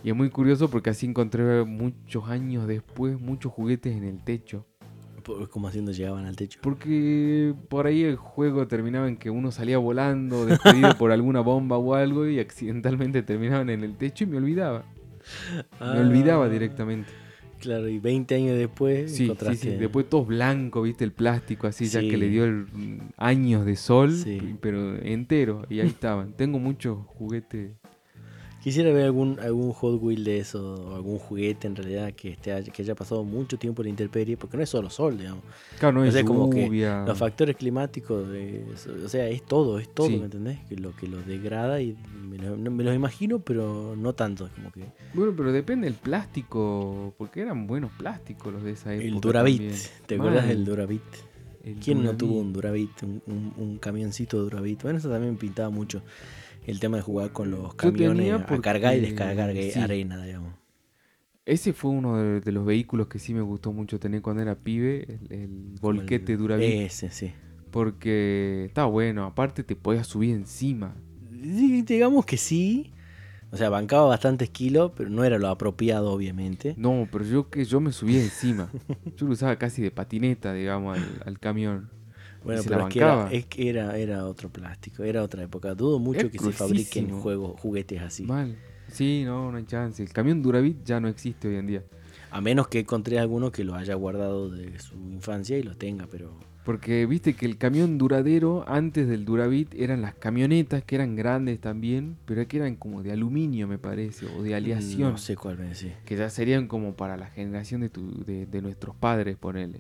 [0.04, 4.66] Y es muy curioso porque así encontré muchos años después muchos juguetes en el techo.
[5.52, 6.60] Como haciendo llegaban al techo.
[6.64, 11.78] Porque por ahí el juego terminaba en que uno salía volando, despedido por alguna bomba
[11.78, 14.86] o algo, y accidentalmente terminaban en el techo y me olvidaba.
[15.80, 17.10] Me olvidaba Ah, directamente.
[17.60, 19.70] Claro, y 20 años después Sí, sí, sí.
[19.80, 22.68] Después todo blanco, viste, el plástico así, ya que le dio el-
[23.18, 24.12] años de sol,
[24.62, 26.34] pero entero, y ahí estaban.
[26.34, 27.72] Tengo muchos juguetes.
[28.64, 32.64] Quisiera ver algún, algún Hot Wheel de eso, o algún juguete en realidad que, esté,
[32.74, 35.44] que haya pasado mucho tiempo en la intemperie, porque no es solo sol, digamos.
[35.80, 36.68] Claro, no O es sea, como que.
[37.06, 38.66] Los factores climáticos, de-
[39.06, 40.18] o sea, es todo, es todo, Sí.
[40.18, 40.60] ¿me entendés?
[40.68, 41.96] Que lo que lo degrada y
[42.30, 44.82] me lo, me los imagino, pero no tanto, como que
[45.14, 49.08] Bueno, pero depende del plástico, porque eran buenos plásticos los de esa época.
[49.08, 49.82] el Duravit, también.
[50.08, 51.02] ¿te acuerdas del Duravit?
[51.64, 54.82] el ¿Quién no tuvo un Duravit, un, un, un camioncito Duravit?
[54.84, 56.02] Bueno, eso también pintaba mucho
[56.68, 59.80] el tema de jugar con los camiones a cargar y descargar eh, sí.
[59.80, 60.54] arena, digamos.
[61.46, 64.56] Ese fue uno de, de los vehículos que sí me gustó mucho tener cuando era
[64.56, 67.32] pibe, el, volquete el- Duravit, Ese, sí.
[67.72, 70.94] porque estaba bueno, aparte te podías subir encima.
[71.42, 72.92] Sí, Digamos que sí.
[73.50, 76.76] O sea, bancaba bastantes kilos, pero no era lo apropiado, obviamente.
[76.78, 78.70] No, pero yo que yo me subía encima.
[79.16, 81.90] Yo lo usaba casi de patineta, digamos, al, al camión.
[82.44, 85.76] Bueno, pero es que, era, es que era, era otro plástico, era otra época.
[85.76, 88.24] Dudo mucho que se fabriquen juegos, juguetes así.
[88.24, 88.58] Mal.
[88.92, 90.02] Sí, no, no hay chance.
[90.02, 91.84] El camión Duravit ya no existe hoy en día.
[92.32, 96.08] A menos que encontré alguno que lo haya guardado de su infancia y lo tenga,
[96.08, 96.38] pero.
[96.66, 101.62] Porque viste que el camión duradero antes del Duravit eran las camionetas que eran grandes
[101.62, 105.14] también, pero que eran como de aluminio me parece, o de aleación.
[105.14, 105.94] No sé cuál me decís.
[106.04, 109.80] Que ya serían como para la generación de, tu, de, de nuestros padres, ponele.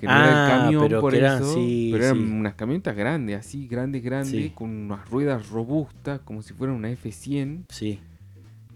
[0.00, 2.22] Que no Ah, era el camión pero por eran- eso, sí, pero eran sí.
[2.32, 4.50] unas camionetas grandes, así, grandes, grandes, Sí.
[4.54, 8.00] con unas ruedas robustas, como si fueran una F100, Sí.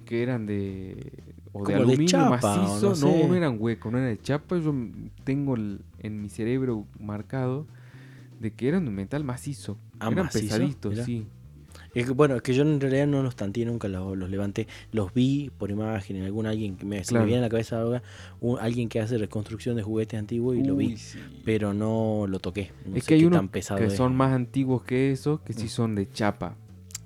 [0.04, 1.12] que eran de...
[1.54, 3.26] O de aluminio chapa, macizo, no no, sé.
[3.28, 4.74] no eran huecos, no eran de chapa, yo
[5.24, 7.66] tengo el- en mi cerebro marcado
[8.38, 9.78] de que eran de metal macizo.
[10.00, 11.26] Ah, eran macizo, pesaditos, sí.
[11.94, 14.66] Es que, bueno, es que yo en realidad no los tanteé, nunca los, los levanté.
[14.92, 17.26] Los vi por imagen, en algún alguien que me, se me Claro.
[17.26, 18.02] viene a la cabeza ahora,
[18.40, 20.96] un- alguien que hace reconstrucción de juguetes antiguos y lo vi.
[20.96, 21.18] Sí.
[21.44, 22.72] Pero no lo toqué.
[22.86, 23.94] No es que hay unos tan pesado que es.
[23.94, 25.68] son más antiguos que esos, que sí Mm.
[25.68, 26.56] son de chapa.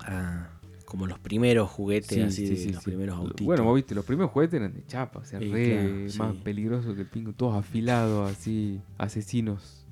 [0.01, 0.49] Ah,
[0.85, 3.45] como los primeros juguetes, Sí, así sí, de los primeros autitos.
[3.45, 6.41] Bueno, vos viste, los primeros juguetes eran de chapa, o sea, re claro, más sí.
[6.43, 9.85] peligroso que el pingo, todos afilados, así, asesinos.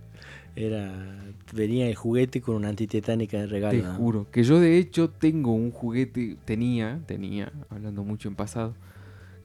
[0.56, 0.90] Era,
[1.52, 3.78] venía el juguete con una antitetánica de regalo.
[3.78, 4.26] Te juro.
[4.30, 8.74] Que yo de hecho tengo un juguete, tenía, tenía, hablando mucho en pasado,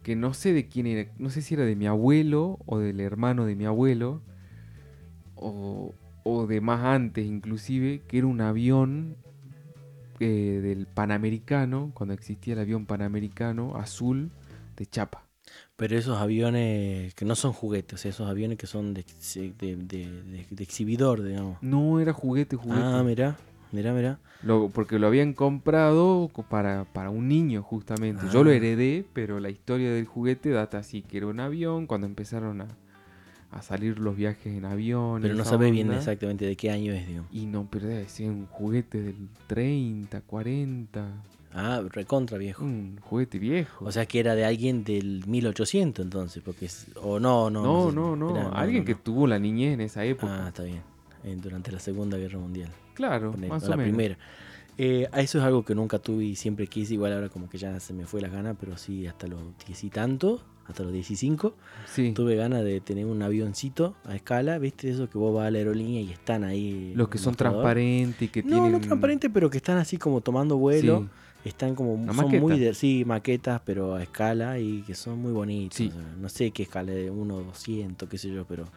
[0.03, 3.01] que no sé de quién era, no sé si era de mi abuelo o del
[3.01, 4.21] hermano de mi abuelo,
[5.35, 5.93] o,
[6.23, 9.17] o de más antes inclusive, que era un avión
[10.19, 14.31] eh, del Panamericano, cuando existía el avión Panamericano azul
[14.77, 15.30] de chapa.
[15.81, 19.75] Pero esos aviones que no son juguetes, esos aviones que son de, ex- de, de-
[19.75, 21.57] de- de exhibidor, digamos.
[21.61, 22.83] No era juguete, juguete.
[22.83, 23.35] Ah, mirá,
[23.71, 24.19] mirá, mirá.
[24.43, 28.23] Lo- porque lo habían comprado co- para, para un niño, justamente.
[28.31, 28.53] Yo lo Ah.
[28.53, 32.67] heredé, pero la historia del juguete data así, que era un avión, cuando empezaron a,
[33.49, 35.23] a salir los viajes en avión.
[35.23, 37.29] Pero no sabés bien exactamente de qué año es, digamos.
[37.33, 41.07] Y no, pero debe ser un juguete del 30, 40.
[41.53, 42.63] Ah, recontra viejo.
[42.63, 43.83] Un juguete viejo.
[43.85, 47.61] O sea que era de alguien del 1800 entonces, porque es- o no, no.
[47.63, 48.37] no, no, no.
[48.37, 48.99] Era- Alguien no, que no.
[49.03, 50.45] tuvo la niñez en esa época.
[50.45, 50.81] Ah, está bien.
[51.41, 52.69] Durante la Segunda Guerra Mundial.
[52.93, 53.89] claro, Ponele, más o la menos.
[53.93, 54.17] primera.
[54.77, 57.79] Eh, eso es algo que nunca tuve y siempre quise, igual ahora como que ya
[57.79, 61.53] se me fue la gana, pero sí hasta los diez y tanto, hasta los 15,
[61.85, 62.13] Sí.
[62.13, 64.89] tuve ganas de tener un avioncito a escala, ¿viste?
[64.89, 66.93] Eso que vos vas a la aerolínea y están ahí.
[66.95, 67.57] Los que son mostrador.
[67.61, 68.71] transparentes y que No, tienen.
[68.71, 71.01] no transparentes, pero que están así como tomando vuelo.
[71.01, 71.09] Sí.
[71.43, 72.41] Están como Una son maqueta.
[72.41, 75.77] muy de, sí, maquetas, pero a escala y que son muy bonitos.
[75.77, 75.87] Sí.
[75.87, 78.67] o sea, no sé qué escala de 1 200, qué sé yo, pero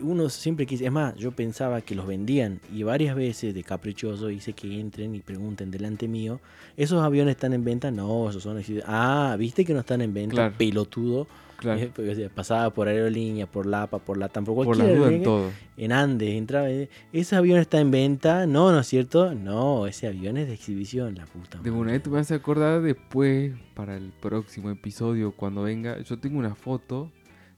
[0.00, 4.30] uno siempre quise, es más, yo pensaba que los vendían y varias veces de caprichoso
[4.30, 6.40] hice que entren y pregunten delante mío,
[6.76, 7.90] ¿esos aviones están en venta?
[7.90, 8.62] No, esos son.
[8.86, 10.34] Ah, ¿viste que no están en venta?
[10.34, 10.54] Claro.
[10.56, 11.26] Pelotudo.
[11.58, 11.80] Claro.
[11.80, 14.96] Eh, porque, o sea, pasaba por aerolínea, por Lapa, por Latam, por Por cualquier las
[14.98, 15.50] dudas en todo.
[15.76, 19.34] en Andes, entraba, eh, ese avión está en venta, no, ¿no es cierto?
[19.34, 21.82] No, ese avión es de exhibición, la puta De madre.
[21.82, 25.98] una vez te vas a acordar después, para el próximo episodio, cuando venga.
[26.00, 27.10] Yo tengo una foto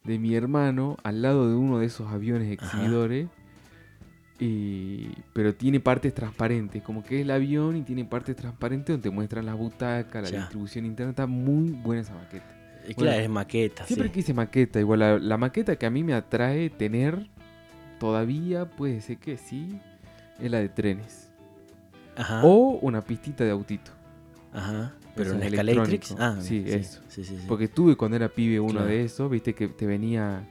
[0.04, 2.66] de mi hermano al lado de uno de esos aviones Ajá.
[2.78, 3.28] exhibidores.
[4.38, 9.02] Y, pero tiene partes transparentes, como que es el avión y tiene partes transparentes donde
[9.02, 10.38] te muestran las butacas, la Ya.
[10.38, 11.10] distribución interna.
[11.10, 12.46] Está muy buena esa maqueta.
[12.94, 14.14] Bueno, claro, es maqueta, Siempre sí.
[14.14, 17.28] quise maqueta, igual la, la maqueta que a mí me atrae tener
[17.98, 19.78] todavía puede ser que sí,
[20.40, 21.30] es la de trenes.
[22.16, 23.92] Ajá, O una pistita de autito.
[24.52, 24.94] ajá.
[25.16, 26.16] Pero en es Scalatrix, electrónico.
[26.18, 27.02] ah, Sí, sí, eso.
[27.08, 27.44] Sí, sí, sí.
[27.48, 28.86] Porque tuve cuando era pibe uno Claro.
[28.86, 30.46] de esos, viste que te venía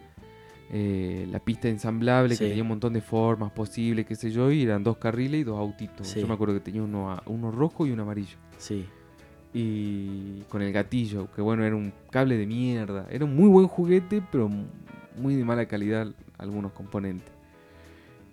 [0.71, 4.63] eh, la pista ensamblable, que tenía un montón de formas posibles, qué sé yo, y
[4.63, 6.13] eran dos carriles y dos autitos.
[6.13, 8.38] Yo me acuerdo que tenía uno, uno rojo y uno amarillo.
[8.58, 8.86] Sí.
[9.53, 13.07] Y con el gatillo, que bueno, era un cable de mierda.
[13.09, 14.49] Era un muy buen juguete, pero
[15.17, 16.07] muy de mala calidad
[16.38, 17.31] algunos componentes.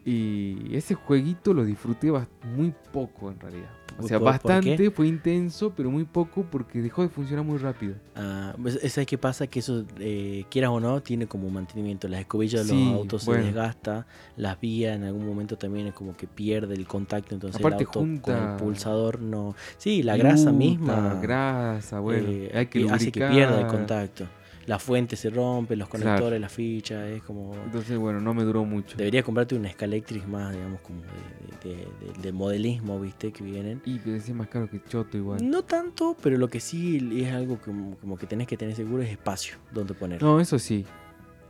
[0.04, 2.12] Y ese jueguito lo disfruté
[2.54, 3.70] muy poco en realidad.
[3.96, 7.94] O ¿Por- sea, bastante, fue intenso, pero muy poco porque dejó de funcionar muy rápido.
[8.14, 9.46] Ah, pues, ¿Sabes qué pasa?
[9.46, 12.06] Que eso, eh, quieras o no, tiene como mantenimiento.
[12.08, 13.42] Las escobillas de Sí, los autos bueno.
[13.42, 14.06] se desgasta,
[14.36, 17.88] las vías en algún momento también es como que pierde el contacto, entonces Aparte el
[17.88, 19.54] auto con junta el pulsador no...
[19.78, 24.28] Sí, la grasa Luta, misma grasa, bueno, eh, hay que hace que pierda el contacto.
[24.66, 26.04] La fuente se rompe, los Claro.
[26.06, 27.54] conectores, la ficha, es como...
[27.66, 28.96] Entonces, bueno, no me duró mucho.
[28.96, 33.32] Deberías comprarte una Scalectrix más, digamos, como de, de- de- de modelismo, ¿viste?
[33.32, 33.80] Que vienen.
[33.84, 35.48] Y pero es más caro que Choto igual.
[35.48, 39.02] No tanto, pero lo que sí es algo como, como que tenés que tener seguro
[39.04, 40.20] es espacio donde poner.
[40.20, 40.84] No, eso sí.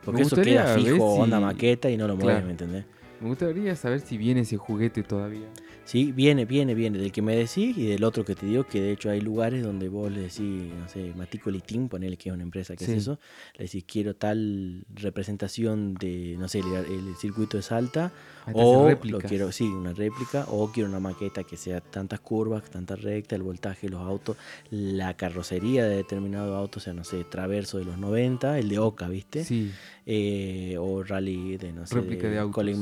[0.05, 2.47] Porque me eso queda fijo, si- onda maqueta y no lo mueves, Claro.
[2.47, 2.85] ¿me entendés?
[3.21, 5.47] Me gustaría saber si viene ese juguete todavía.
[5.87, 6.99] Sí, viene, viene, viene.
[6.99, 9.63] Del que me decís y del otro que te digo, que de hecho hay lugares
[9.63, 12.91] donde vos le decís, no sé, Maticoli Team, ponele que es una empresa que Sí.
[12.93, 13.21] es eso,
[13.57, 18.13] le decís quiero tal representación de, no sé, el, el circuito de Salta,
[18.53, 22.97] o lo quiero, sí, una réplica, o quiero una maqueta que sea tantas curvas, tanta
[22.97, 24.37] recta, el voltaje de los autos,
[24.71, 28.81] la carrocería de determinado auto, o sea, no sé, Traverso de los 90, el de
[28.81, 29.45] Oca, ¿viste?
[29.45, 29.71] Sí,
[30.05, 32.55] Eh, o Rally de, no sé, Réplica de autos.
[32.55, 32.81] Colin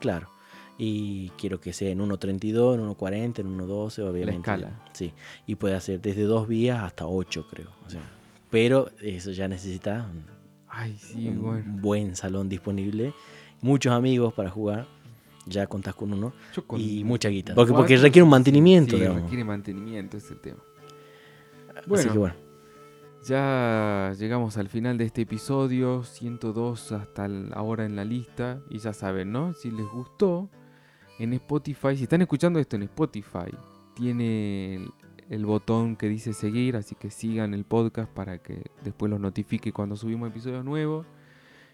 [0.00, 0.33] claro.
[0.76, 4.36] Y quiero que sea en 1.32, en 1.40, en 1.12, obviamente.
[4.38, 4.82] escala.
[4.92, 5.12] Sí,
[5.46, 7.68] y puede hacer desde dos vías hasta ocho, creo.
[7.86, 8.00] O sea,
[8.50, 10.24] pero eso ya necesita un,
[10.68, 11.64] ay, sí, un bueno.
[11.80, 13.14] buen salón disponible,
[13.62, 14.86] muchos amigos para jugar,
[15.46, 16.32] ya contás con uno,
[16.66, 17.54] con y mucha guita.
[17.54, 19.22] Porque, porque requiere un mantenimiento, Sí, digamos.
[19.22, 20.58] requiere mantenimiento ese tema.
[21.76, 22.34] Así Bueno, que bueno,
[23.24, 28.60] ya llegamos al final de este episodio, 102 hasta el- ahora en la lista.
[28.70, 29.54] Y ya saben, ¿no?
[29.54, 30.48] Si les gustó,
[31.18, 33.50] en Spotify, si están escuchando esto en Spotify,
[33.94, 34.86] tiene
[35.28, 39.72] el, botón que dice seguir, así que sigan el podcast para que después los notifique
[39.72, 41.06] cuando subimos episodios nuevos.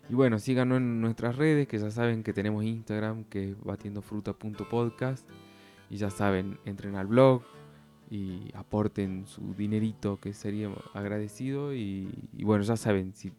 [0.09, 5.29] Y bueno, síganos en nuestras redes, que ya saben que tenemos Instagram, que es batiendofruta.podcast.
[5.89, 7.43] Y ya saben, entren al blog
[8.11, 11.75] y aporten su dinerito, que sería agradecido.
[11.75, 13.33] Y, y bueno, ya saben, si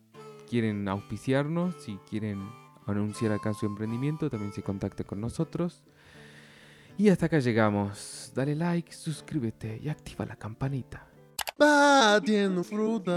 [0.50, 2.42] quieren auspiciarnos, si quieren
[2.86, 5.84] anunciar acá su emprendimiento, también se contacte con nosotros.
[7.02, 8.32] Y hasta acá llegamos.
[8.36, 11.08] Dale like, suscríbete y activa la campanita.
[12.64, 13.12] Fruta.